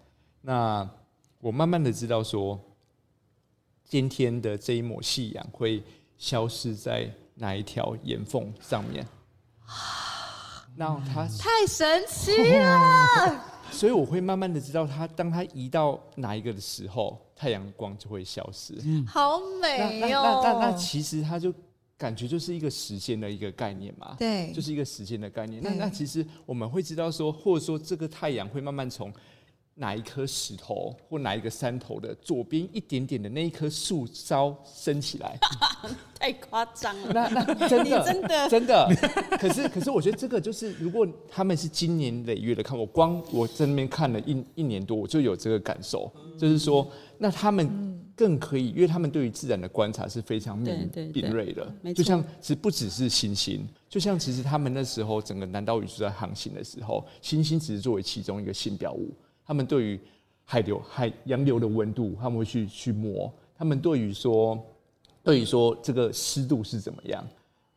[0.42, 0.86] 那
[1.40, 2.60] 我慢慢的知道说，
[3.84, 5.82] 今天的这一抹夕阳会
[6.18, 9.06] 消失在哪一条岩缝上面。
[10.76, 18.74] 那它太神奇了， 所以我会慢慢的知道，它当它移到哪一个的时候，太阳光就会消失。
[19.06, 20.40] 好美哦！
[20.42, 21.52] 那那那其实它就
[21.96, 25.62] 感觉就是一个时间的一个概念嘛，对，就是一个时间的概念。
[25.62, 29.12] 那那其实我们会知道说，或者说这个太阳会慢慢从。
[29.80, 35.38] 哪一颗石头或哪一个山头的左边一点点的那一棵树梢升起来，
[36.18, 37.12] 太夸张了。
[37.12, 38.48] 那那真的 真的。
[38.50, 38.88] 真的，
[39.38, 59.14] 可是可是我觉得这个就是，如果他们是经年累月的看，我光我在那边看了一一年多，我就有这个感受，就是说，那他们更可以，因为他们对于自然的观察是非常敏敏锐的，就像其实不只是星星，就像其实他们那时候整个南岛语是在航行的时候，星星只是作为其中一个信标物。
[59.48, 59.98] 他们对于
[60.44, 63.32] 海流、海洋流的温度，他们会去去摸。
[63.56, 64.62] 他们对于说，
[65.24, 67.26] 对于说这个湿度是怎么样？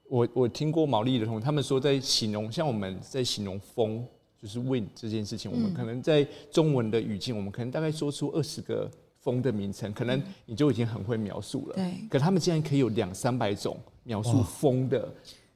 [0.10, 4.06] 我我听过毛利的同学，他们说在形容，像我们在形容风，
[4.38, 8.92] 就是 wind 这件事情，我们可能在中文的语境，我们可能大概说出二十个
[9.22, 11.76] 风的名称，可能你就已经很会描述了。
[11.76, 11.94] 对。
[12.10, 15.08] 可他们竟然可以有两三百种描述风的。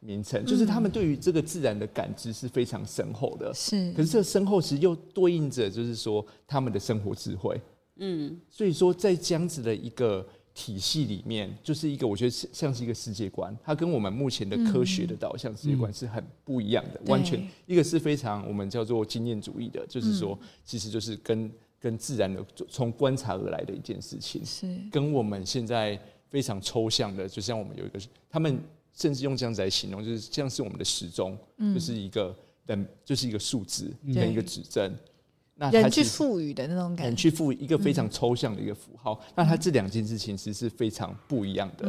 [0.06, 3.92] 名称就是他们对于这个自然的感知是非常深厚的，是。
[3.94, 7.60] 可是这个深厚其实又对应着，就是说他们的生活智慧，
[7.96, 8.40] 嗯。
[8.50, 24.68] 所以说，在这样子的一个体系里面，就是一个我觉得像是一个世界观，它跟我们目前的科学的导向世界观是很不一样的，完全一个是非常我们叫做经验主义的，就是说，其实就是跟跟自然的从观察而来的一件事情，是。
[24.92, 26.00] 跟我们现在
[26.30, 28.00] 非常抽象的，就像我们有一个
[28.30, 28.60] 他们。
[28.96, 31.38] 甚至用这样子来形容，就是像是我们的时钟，
[31.74, 32.36] 就是一个
[32.66, 34.98] 等，就是一个数字跟一个指针。
[35.58, 39.22] 那人去赋予的那种感觉，人去赋予一个非常抽象的一个符号。
[39.36, 41.88] 那它这两件事情其实是非常不一样的。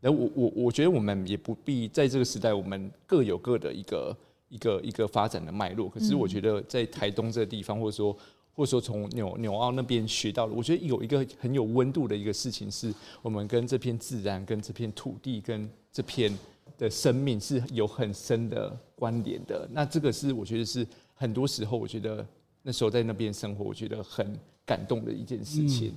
[0.00, 4.16] 然后我我我觉得我们也不必在这个时代，我们各有各的一个
[4.48, 5.88] 一个一个发展的脉络。
[5.88, 8.16] 可是我觉得在台东这个地方，或者说
[8.52, 16.36] 或者说从纽纽澳那边学到的，我觉得有一个很有温度的一个事情，是我们跟这片自然、跟这片土地、跟这片
[16.78, 19.68] 的生命是有很深的关联的。
[19.70, 22.26] 那这个是我觉得是很多时候，我觉得
[22.62, 25.94] 那时候在那边生活，我觉得很感动的一件事情。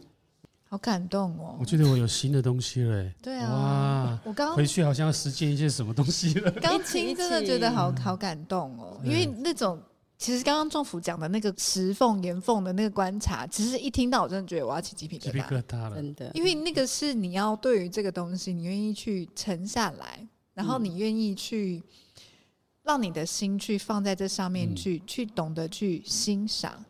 [0.70, 1.56] 好感动哦！
[1.60, 3.12] 我觉得我有新的东西了。
[3.22, 4.20] 对啊，哇！
[4.24, 6.50] 我刚回去好像要实践一些什么东西了。
[6.60, 9.80] 刚听真的觉得好好感动哦，因为那种
[10.24, 15.96] 其实刚刚政府讲的那个石缝、岩缝的那个观察，其实一听到我真的觉得我要起鸡皮疙瘩，疙瘩了。
[15.98, 21.84] 真的，因为那个是你要对于这个东西，你愿意去沉下来，然后你愿意去
[22.84, 26.82] 让你的心去放在这上面去，去去懂得去欣赏。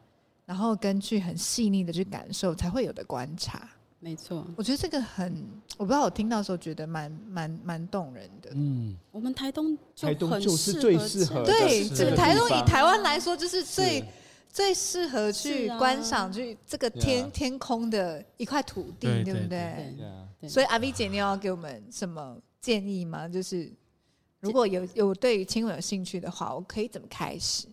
[0.45, 3.67] 然后根据很细腻的去感受，才会有的观察。
[4.03, 5.33] 没错，我觉得这个很，
[5.77, 8.51] 我不知道我听到的时候觉得蛮蛮蛮动人的。
[8.53, 14.05] 嗯，我们台东就台东就是最适合对，这个台东以台湾来说，就是最是
[14.49, 19.95] 最适合去观赏，去这个天天空的一块土地，对，对不对？
[20.41, 20.49] 对。
[20.49, 23.29] 所以阿 V 姐，你要给我们什么建议吗？
[23.29, 23.71] 就是
[24.41, 27.67] 如果有有对于亲吻有兴趣的话，我可以怎么开始？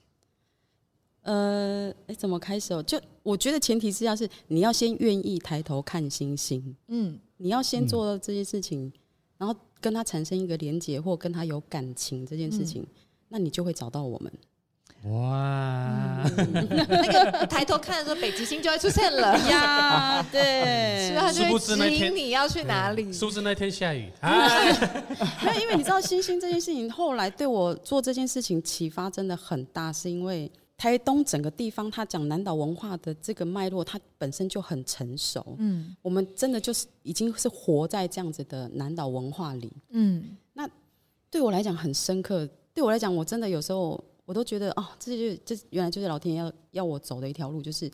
[1.30, 2.82] 呃，哎，怎么开始哦？
[2.82, 8.92] 就我觉得前提是要是你要先愿意抬头看星星，嗯，你要先做到这件事情，嗯、
[9.38, 12.88] 然后跟他产生一个连结，或跟他有感情这件事情，嗯、
[13.28, 14.32] 那你就会找到我们。
[15.04, 23.12] 哇，嗯、那个抬头看的时候，北极星就会出现了 呀，对，是他就会指引你要去哪里。
[23.12, 24.10] 是不是那天下雨？
[24.20, 30.50] 没有，因为你知道星星这件事情，后来对我做这件事情启发真的很大，是因为。
[30.80, 35.54] 台东整个地方，他讲南岛文化的这个脉络，它本身就很成熟。
[35.58, 39.70] 嗯，我们真的就是已经是活在这样子的南岛文化里。
[39.90, 40.66] 嗯，那
[41.30, 42.48] 对我来讲很深刻。
[42.72, 47.84] 对我来讲，我真的有时候我都觉得，哦，这就这原来就是老天爷要要我走的一条路，就是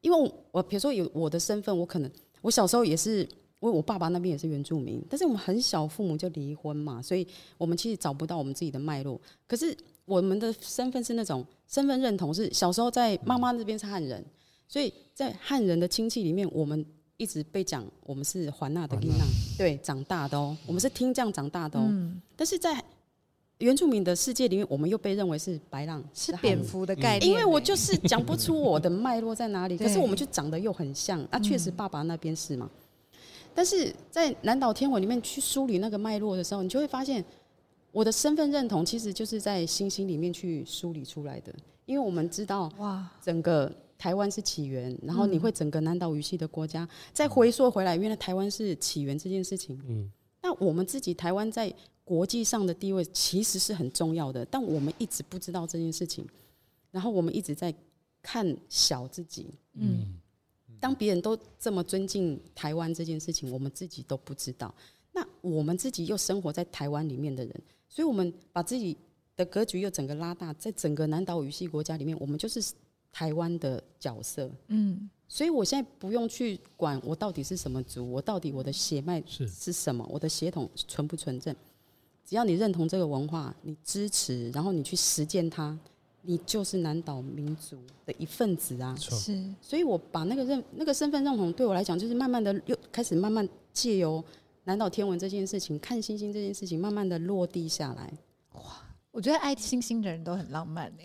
[0.00, 2.10] 因为我比如说有我的身份，我可能
[2.40, 3.28] 我小时候也是，因
[3.60, 7.26] 为我爸爸那边也是原住民，但是我们很小父母就离婚嘛，所以
[7.58, 9.20] 我们其实找不到我们自己的脉络。
[9.46, 11.44] 可是我们的身份是那种。
[11.68, 14.24] 身份认同是小时候在妈妈那边是汉人，
[14.68, 16.84] 所以在汉人的亲戚里面，我们
[17.16, 19.24] 一直被讲我们是环纳的囡仔，
[19.58, 21.90] 对，长大的哦，我们是听这样长大的哦。
[22.36, 22.82] 但是在
[23.58, 27.30] 原住民的世界里面，我们又被认为是白浪，是蝙蝠的概念。
[27.30, 31.20] 因为我就是讲不出我的脉络在哪里，可是我们就长得又很像。
[31.30, 32.70] 啊，确实爸爸那边是嘛。
[33.54, 37.24] 但是在南岛天文里面去梳理那个脉络的时候，你就会发现。
[37.96, 41.50] 我的身份认同其实就是在星星里面去梳理出来的，
[41.86, 51.72] 因为我们知道，哇，整个台湾是起源，然后你会整个南岛语系的国家再回溯回来，原来台湾是起源这件事情，嗯，那我们自己台湾在
[52.04, 56.22] 国际上的地位其实是很重要的，但我们一直不知道这件事情，
[56.90, 57.74] 然后我们一直在
[58.20, 60.20] 看小自己，嗯，
[60.78, 64.74] 当别人都这么尊敬台湾这件事情，我们自己都不知道，
[65.12, 67.62] 那我们自己又生活在台湾里面的人。
[67.88, 68.96] 所以，我们把自己
[69.36, 72.62] 的格局又整个拉大，在整个南岛语系国家里面，我们就是
[73.12, 74.50] 台湾的角色。
[74.68, 81.54] 嗯，所以我现在不用去管我到底是什么族，我到底我的血脉是什么，我的血统纯不纯正。
[82.24, 85.78] 只要你认同这个文化，你支持，然后你去实践它，
[86.22, 88.96] 你就是南岛民族的一份子啊。
[88.98, 94.22] 是，所以我把那个认那个身份认同，对我来讲，就是慢慢的又开始慢慢借由。
[94.66, 98.12] 南岛天文这件事情，看星星这件事情，慢慢的落地下来。
[98.54, 98.62] 哇，
[99.12, 101.04] 我觉得爱星星的人都很浪漫哎，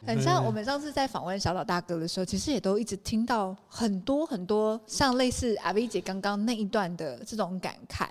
[0.06, 8.08] 很像我们上次在访问小岛大哥的时候，其实也都一直听到很多很多像类似阿 V 姐刚刚那一段的这种感慨，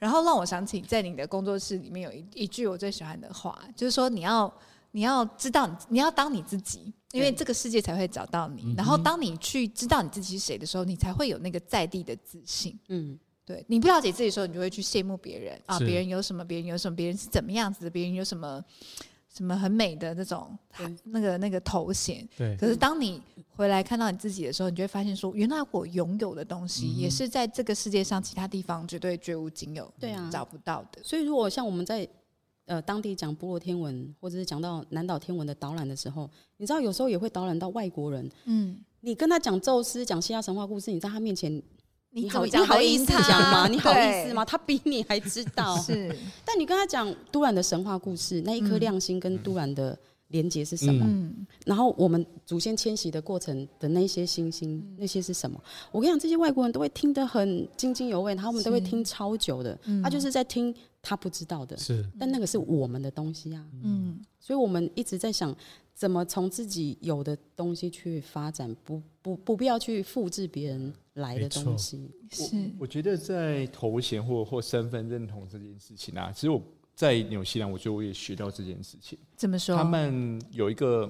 [0.00, 4.52] 然后让我想起在你的工作室里面有一一句我最喜欢的话，就是说你要。
[4.96, 8.74] 你要知道，你要当你自己，因为这个世界才会找到你。
[8.74, 12.78] 然后，当你去知道你自己是谁的时候，你才会有那个在地的自信。
[12.88, 18.64] 嗯，对，你不了解自己的时候，你就会去羡慕别人啊，别人有什么，别人有什么，别人是怎么样子的，别人有什么
[19.28, 20.58] 什么很美的那种
[21.04, 22.26] 那个那个头衔。
[22.34, 22.56] 对。
[22.56, 23.20] 可是，当你
[23.54, 31.02] 回来看到你自己的时候，你就会发现说，原来我拥有的东西，也是在这个世界上其他地方绝对绝无仅有，对啊，找不到的。
[31.04, 32.08] 所以，如果像我们在。
[32.66, 38.28] 呃，当地讲部落天文，或者是讲到南岛天文的导览的时候，你知道有时候也会导览到外国人。
[38.44, 41.62] 嗯，你跟他讲宙斯、讲希腊神话故事，你在他面前，
[42.10, 43.68] 你好，你好意思讲吗？
[43.68, 44.44] 你好意思吗？
[44.44, 45.76] 他比你还知道。
[45.78, 46.14] 是，
[46.44, 49.96] 但你跟他讲都兰的神话故事，那一颗亮星跟都兰的
[50.28, 51.04] 连接是什么？
[51.06, 55.62] 嗯，然后我们祖先迁徙的过程的那些星星，那些是什么？
[55.92, 59.78] 我跟你讲，这些外国人都会听得很津津有味，他们都会听超久的。
[60.02, 60.74] 他就是在听。
[61.08, 65.54] 他不知道的，是，但那个是我们的东西啊，嗯，所以我们一直在想，
[65.94, 72.10] 怎么从自己有的东西去发展，不不不必要去复制别人来的东西。
[72.32, 76.60] 是，我觉得在头衔或或身份认同这件事情啊，其实我
[76.96, 79.16] 在纽西兰，我觉得我也学到这件事情。
[79.36, 79.76] 怎么说？
[79.76, 81.08] 他们有一个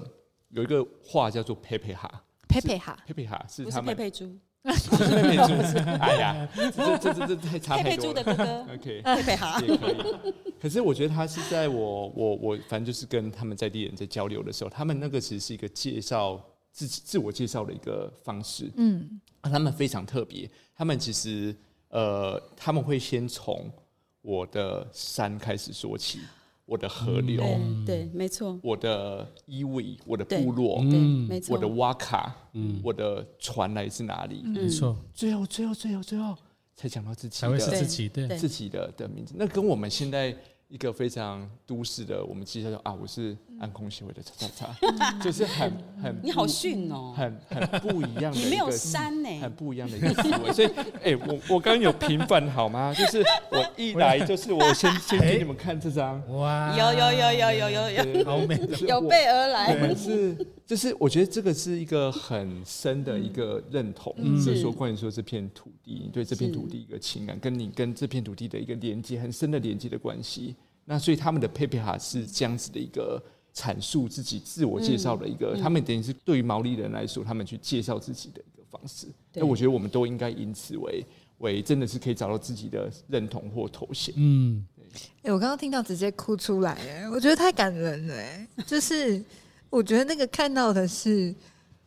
[0.49, 4.37] 有一个话叫做佩佩哈，佩佩哈，佩佩哈是他们佩佩猪。
[4.63, 7.95] 佩佩猪， 哎呀，这这这这太差太多了。
[7.95, 10.33] 佩佩猪的哥哥，OK， 佩佩哈也可以。
[10.59, 18.69] 可是我觉得他是在我我我，反正就是跟他们在地人在交流的时候，他们那个其实是一个介绍自己、自我介绍的一个方式。
[18.75, 21.55] 嗯，他们非常特别，他们其实
[21.87, 23.71] 呃，他们会先从
[24.27, 26.19] 我的山开始说起。
[26.65, 28.59] 我的河流，嗯、对，没错。
[28.61, 31.55] 我的伊维，我的部落，对，没错。
[31.55, 34.43] 我的瓦卡，嗯，我的船来自哪里？
[34.43, 34.93] 没错。
[35.13, 36.35] 最后，最后，最后，最后，
[36.75, 39.33] 才讲到自己的，才会是自己对，自己的的名字。
[39.37, 40.35] 那跟我们现在。
[40.69, 45.71] 一个非常都市的，我们介绍说啊，我是安空协会的叉叉叉， 就是很
[46.03, 50.51] 很你好逊哦，很很不一样的， 你没有山呢，很不一样的一个思维。
[50.51, 50.67] 所以，
[51.03, 52.93] 哎，我我刚刚有平反好吗？
[52.93, 58.59] 就是我一来就是我先先给你们看这张，哇，有有有有有有有，好美，
[58.89, 64.13] 有备而来，是就是我觉得这个是一个很深的一个认同，
[64.43, 70.56] 就是说关于说这片土地，你对这片土地一个情感，跟你跟这片土地的一个连接，很深的连接的关系。
[70.89, 73.21] 那所以他们的佩佩哈是这样子的一个
[73.53, 79.05] 阐述自己自我介绍的一个，他们等于是对于毛利人来说，他们去介绍自己的一个方式。
[79.33, 81.05] 那我觉得我们都应该以此为
[81.39, 84.13] 为真的是可以找到自己的认同或头衔。
[84.15, 84.65] 嗯，
[85.23, 89.21] 哎，我刚刚听到直接哭出来，哎，我觉得太感人了，哎，就是
[89.69, 91.35] 我觉得那个看到的是，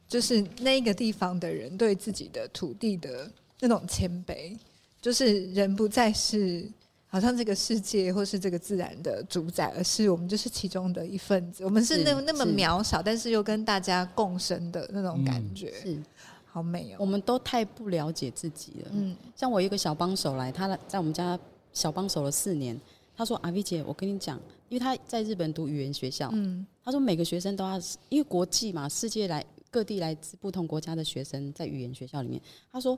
[0.06, 4.54] 就是那个地方的人对自己的土地的那种谦卑，
[5.00, 6.70] 就是人不再是。
[7.12, 11.64] 好像这个世界或是这个自然的主宰，而是我们就是其中的一份子。
[11.64, 15.98] 我们是那那么渺小，但是又跟大家共生的那种感觉，是
[16.46, 16.96] 好美哦。
[17.00, 18.88] 我们都太不了解自己了。
[18.92, 21.36] 嗯，像我一个小帮手来，他在我们家
[21.72, 22.80] 小帮手了四年。
[23.16, 24.40] 他说：“阿 V 姐，我跟你讲，
[24.70, 32.40] 因为他在日本读语言学校，嗯，他说每个学生都要，因为国际嘛，世界来各地来自不同国家的学生在语言学校里面，
[32.72, 32.96] 他说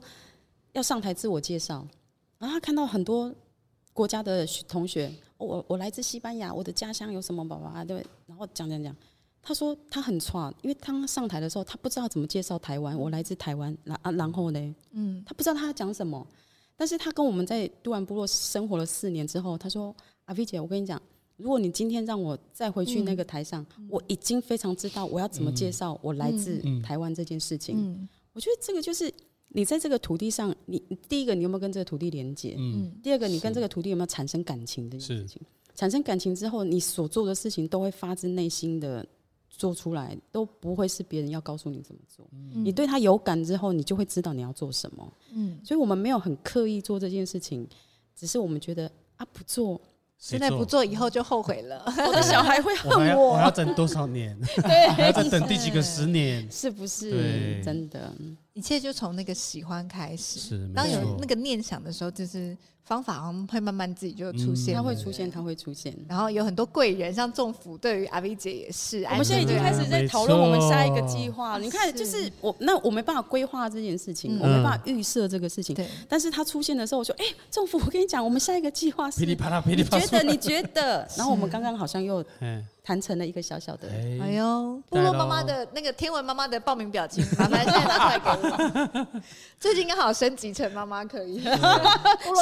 [0.71, 1.85] 要上台自我介绍，
[2.37, 3.33] 然后他看到很多。”
[3.93, 8.95] 国家的同学，我我来自西班牙，我的家乡有什么宝宝啊对，然后讲讲讲，
[9.39, 16.25] 他说他很错，因为他上台的时候，他不知道怎么介绍台湾，我来自台湾，然啊然后呢，嗯，他不知道他要讲什么，
[16.75, 20.99] 但是他跟我们在杜兰部落生活了四年之后，他说阿飞姐，我跟你讲，
[21.37, 27.93] 如果你今天让我再回去那个台上，嗯、我已经非常知道我要怎么介绍我来自台湾这件事情，嗯。
[28.01, 29.13] 嗯、我觉得这个就是。
[29.53, 32.55] 你在这个土地上，你第一个你有没有跟这个土地连接？
[32.57, 32.91] 嗯。
[33.01, 35.41] 第二个，你跟这个土地有没有产生感情这件事情？
[35.75, 39.05] 产生感情之后，你所做的事情都会发自内心的
[39.49, 42.27] 做出来，都不会是别人要告诉你怎么做。
[42.31, 42.65] 嗯。
[42.65, 45.13] 你对他有感之后，你就会知道你要做什么。
[45.31, 45.59] 嗯。
[45.63, 47.67] 所以我们没有很刻意做这件事情，
[48.15, 49.79] 只是我们觉得啊，不做。
[50.25, 51.83] 现在不做，以后就后悔了。
[52.07, 53.21] 我的小孩会恨我。
[53.21, 54.39] 我，我要等多少年？
[54.63, 56.47] 对，还要再等第几个十年？
[56.49, 57.61] 是不是？
[57.61, 58.09] 真的，
[58.53, 60.39] 一切就从那个喜欢开始。
[60.39, 62.57] 是，当有那个念想的时候，就是。
[62.85, 65.95] 方法好像会慢慢自己就出现，它会出现，它会出现。
[66.07, 69.03] 然后有很多贵人，像政府对于阿 V 姐也是。
[69.05, 71.57] 我们现在已经开始在讨论我们下一个计划。
[71.57, 75.73] 你看，就是我那我没办法规划这件事情，我没办法预设这个事情。
[75.73, 75.87] 对。
[76.09, 80.05] 但是它出现的时候，我说：“哎，政府，我跟你讲，我们下一个计划是。”噼里啪啦，噼里啪啦。
[80.05, 80.23] 觉得？
[80.23, 81.07] 你觉得？
[81.15, 82.23] 然后我们刚刚好像又。
[82.83, 83.87] 谈成了一个小小的，
[84.21, 84.33] 哎。
[84.33, 89.21] 呦，部落妈妈的那个天文妈妈的报名表情， 麻烦现在拿出来给我。
[89.57, 91.39] 最近刚好升级成妈妈可以，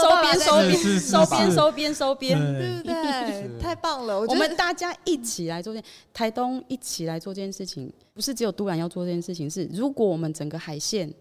[0.01, 2.77] 收编收编收编收编收编，对。
[2.77, 3.59] 不对？
[3.61, 4.19] 太棒了！
[4.21, 11.13] 我们大家一起来做这件，台东一起来做这件事情，不是只有都兰要做这件事情，是如果我们整个海线，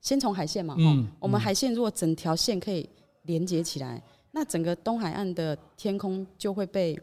[0.00, 2.88] 先从海线嘛，嗯，我们海线如果整条线可以
[3.22, 4.02] 连接起来，
[4.32, 6.98] 那整个东海岸的天空就会被。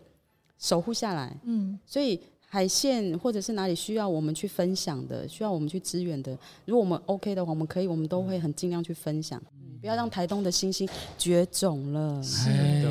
[0.63, 6.31] 守护下来，嗯，所以海线或者是哪里需要我们去分享的，需要我们去支援的，
[6.63, 10.87] 如果我们 OK 的话，我们可以，我们都会很尽量去分享，嗯，不要让台东的星星
[11.17, 12.49] 绝种了，是
[12.81, 12.89] 的，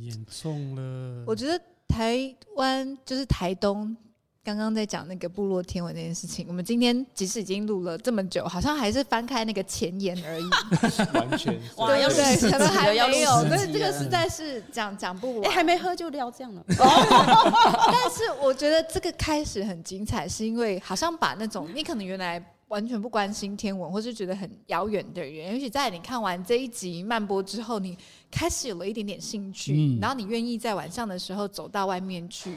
[0.00, 1.24] 严重了。
[1.26, 3.96] 我觉得台湾就是台东。
[4.42, 10.44] 刚刚在讲那个部落天文那件事情，我们今天即使已经录了这么久，好像还是翻开那个前言而已，
[11.12, 15.50] 完全 对对，可能还没有，所以这个实在是讲讲不完。
[15.50, 16.64] 哎，还没喝就聊这样了。
[16.68, 27.94] 但是我觉得这个开始很精彩，是因为好像把那种你可能原来完全不关心天文，或是觉得很遥远的人，尤其在你看完这一集漫播之后，你
[28.30, 32.54] 开始有了一点点兴趣，然后你愿意在晚上的时候走到外面去。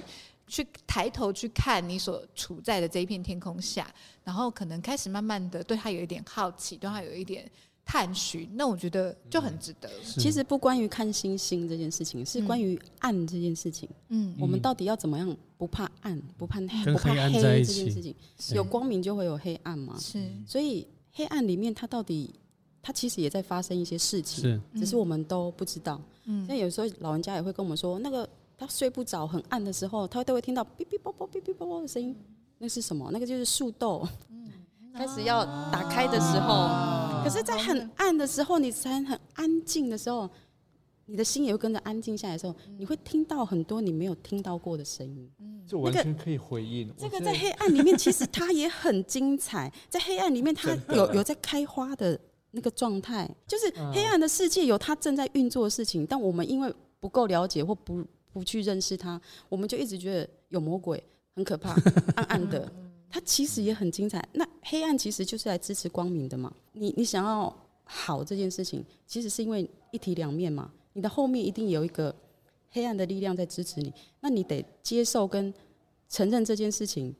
[0.47, 7.49] 去抬头去看你所处在的这一片天空下，然后可能开始慢慢的对他有一点好奇，对他有一点
[7.85, 9.89] 探寻，那我觉得就很值得。
[9.89, 13.89] 嗯、其实不关于看星星这件事情，是关于暗这件事情。
[14.09, 18.15] 嗯，我们到底要怎么样不怕暗，不怕黑，不怕黑这件事情？
[18.55, 19.97] 有光明就会有黑暗嘛。
[19.99, 22.33] 是，所以黑暗里面它到底
[22.81, 26.01] 它其实也在发生一些事情，是，只是我们都不知道。
[26.25, 28.27] 嗯，像有时候老人家也会跟我们说，那个
[28.57, 32.15] 他睡不着、很暗的时候，他都会听到哔哔啵啵、哔哔啵啵的声音，
[32.57, 33.09] 那是什么？
[33.11, 34.51] 那个就是树豆，嗯，
[34.93, 36.69] 开始要打开的时候。
[37.23, 40.29] 可是，在很暗的时候，你才很安静的时候，
[41.05, 45.31] 你的心也会跟着安静下来的时候，你会听到很多你没有听到过的声音。
[45.39, 46.93] 嗯，这完全可以回应。
[46.97, 49.71] 这个在黑暗里面，其实它也很精彩。
[49.89, 52.19] 在黑暗里面， 它有有在开花的。
[52.55, 61.01] 那个状态就是黑暗的世界有它正在运作的事情，但我们因为不够了解或不不去认识它，我们就一直觉得有魔鬼
[61.35, 61.73] 很可怕，
[62.17, 62.69] 暗暗的。
[63.09, 64.27] 它其实也很精彩。
[64.33, 66.51] 那黑暗其实就是来支持光明的嘛。
[66.71, 70.71] 你你想要好这件事情，其实是因为一体两面嘛。
[70.93, 72.13] 你的后面一定有一个
[72.71, 75.53] 黑暗的力量在支持你，那你得接受跟
[76.09, 77.15] 承认这件事情，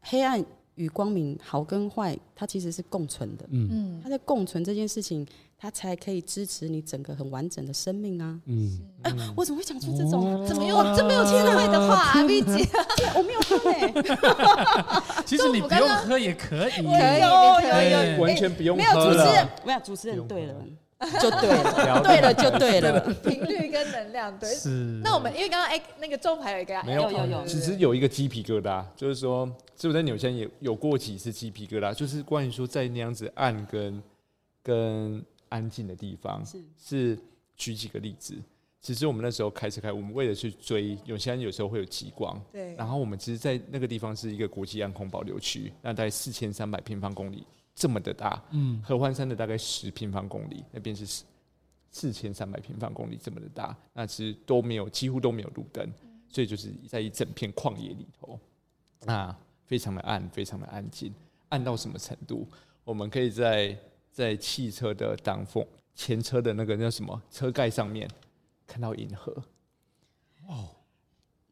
[0.00, 0.44] 黑暗。
[0.76, 3.46] 与光明好跟坏，它其实是共存的。
[3.50, 5.26] 嗯，它在共存这件事情，
[5.62, 8.40] 它才可以支持你整个很完整的生命啊。
[8.46, 10.46] 嗯，哎，我怎么会讲出这种？
[10.48, 12.66] 怎么又这么有智慧的话啊？V 姐，
[13.14, 13.92] 我没有喝哎。
[15.26, 18.82] 其实你不用喝也可以，有有有，完全不用喝。
[18.82, 20.54] 没有主持人，没有主持人，对了。
[21.18, 24.50] 就对了，对了就对了，频率跟能量对。
[24.54, 24.68] 是。
[25.02, 29.46] 那我们因为刚刚哎，那个中牌有一个没有有有，其实有一个鸡皮疙瘩，就是说，
[29.80, 31.94] 是不是在纽西也有过几次鸡皮疙瘩？
[31.94, 34.02] 就是关于说在那样子暗跟
[34.62, 37.18] 跟安静的地方，是是
[37.56, 38.34] 举几个例子。
[38.80, 42.74] 其实我们那时候开车开，我们为了去追有些人，有时候会有极光，对。
[42.76, 47.46] 然后我们其实，在那个地方是一个国际暗空保留区，那大概四千三百平方公里。
[47.72, 51.24] 这么的大，嗯，合欢山的大概十平方公里，那边是四
[51.90, 55.90] 四千三百平方公里，这么的大，那其实都没有，几乎都没有路灯，
[56.28, 58.38] 所以就是在一整片旷野里头，
[59.04, 59.34] 那
[59.66, 61.14] 非常的暗，非常的安静，
[61.48, 62.46] 暗到什么程度？
[62.84, 63.76] 我们可以在
[64.20, 68.06] 在汽车的挡风前车的那个叫什么车盖上面
[68.66, 69.32] 看到银河，
[70.46, 70.68] 哦，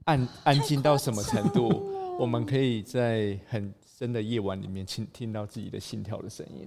[0.05, 1.91] 安安静到什么程度？
[2.19, 6.67] 我们可以在很深的夜晚里面听听到自己的心跳的声音，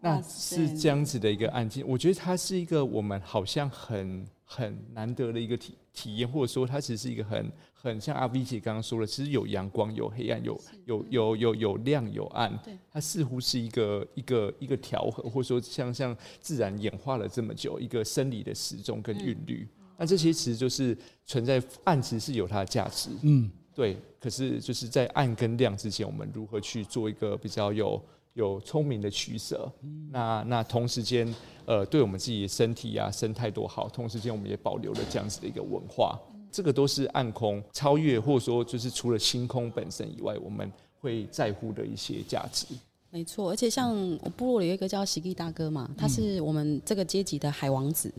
[0.00, 1.86] 那是这样子的一个安静。
[1.86, 12.52] 我觉得它是一个我们好像很很难得的一个体体验，或者说它其实是一个很很像阿 V 姐刚刚说的，其实有阳光、有黑暗、有有有有有亮有暗，
[12.90, 19.66] 它似乎是一个一个一个调和，或者说像像自然演化了这么久一个生理的时钟跟韵律。
[19.96, 23.10] 那这些其实就是存在暗，其实是有它的价值。
[23.22, 23.50] 嗯。
[23.74, 28.02] 对，可是就是在暗跟亮之间，我们如何去做一个比较有
[28.32, 29.72] 有聪明的取舍？
[30.10, 31.32] 那那同时间，
[31.64, 36.18] 呃，对我们自己的身体啊、生态多好，同时间我们也保留了这样子的一个文化，
[36.50, 40.70] 这个都是暗空超越，或者说就是除了星空本身以外，我们
[41.00, 42.66] 会在乎的一些价值。
[43.10, 48.12] 没错，而且像我部落里有一个叫喜力大哥嘛，他是我们这个阶级的海王子，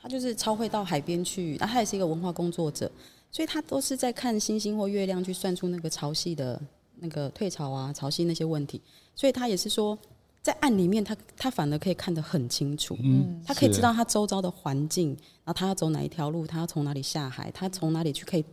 [0.00, 2.90] 他就是超会到海边去，啊，他也是一个文化工作者。
[3.30, 6.60] 所以他都是在看星星或月亮去算出那个潮汐的
[7.00, 8.80] 那个退潮啊、潮汐那些问题。
[9.16, 9.98] 所以他也是说，
[10.44, 12.94] 在暗里面他，他他反而可以看得很清楚。
[13.02, 15.08] 嗯，他可以知道他周遭的环境，
[15.42, 18.44] 然后他要走哪一条路，他要从哪里下海，他从哪里去可以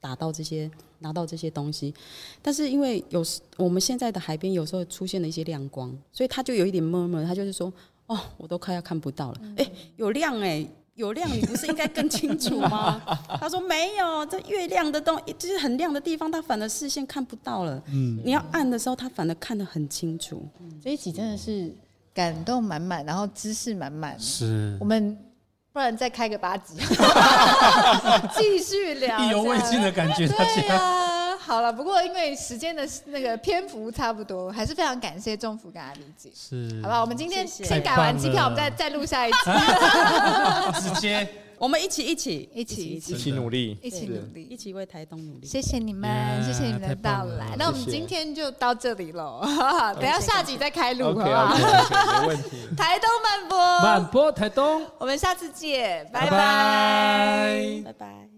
[0.00, 0.68] 打到这些
[0.98, 1.94] 拿到这些东西。
[2.42, 7.72] 但是因为有时我们现在的海边有时候出现了一些亮光，所以他就有一点闷闷，他就是说
[8.08, 9.38] ：“哦，我都快要看不到了。
[9.42, 10.66] 嗯”哎，有亮哎。
[10.94, 13.00] 有亮，你不是应该更清楚吗？
[13.40, 17.82] 他说没有，这越亮的东西，就是很亮的地方，他反而视线看不到了。
[17.88, 20.46] 嗯，你要暗的时候，他反而看得很清楚。
[20.82, 21.74] 这一集真的是
[22.12, 24.18] 感动满满，然后知识满满。
[24.20, 25.16] 是，我们
[25.72, 26.76] 不然再开个八集，
[28.36, 30.28] 继续聊，意犹未尽的感觉。
[30.28, 31.11] 对呀。
[31.52, 36.30] 好了，不过因为时间的那个篇幅差不多，还是非常感谢政府跟阿 V 姐。
[36.34, 39.38] 是，好吧，我们今天先改完机票，我们再再录下一集。
[40.80, 41.28] 直接，
[41.60, 42.48] 我们一起一起。
[42.54, 43.32] 一起一起一起。
[43.32, 45.46] 努力，一起努力，一起为台东努力。
[45.46, 47.54] 谢谢你们，谢谢你们的到来。
[47.58, 49.42] 那我们今天就到这里喽，
[50.00, 51.54] 等下下集再开录，好不好？
[52.22, 52.66] 没问题。
[52.78, 58.31] 台东慢播，慢播台东，我们下次见，拜拜，拜拜。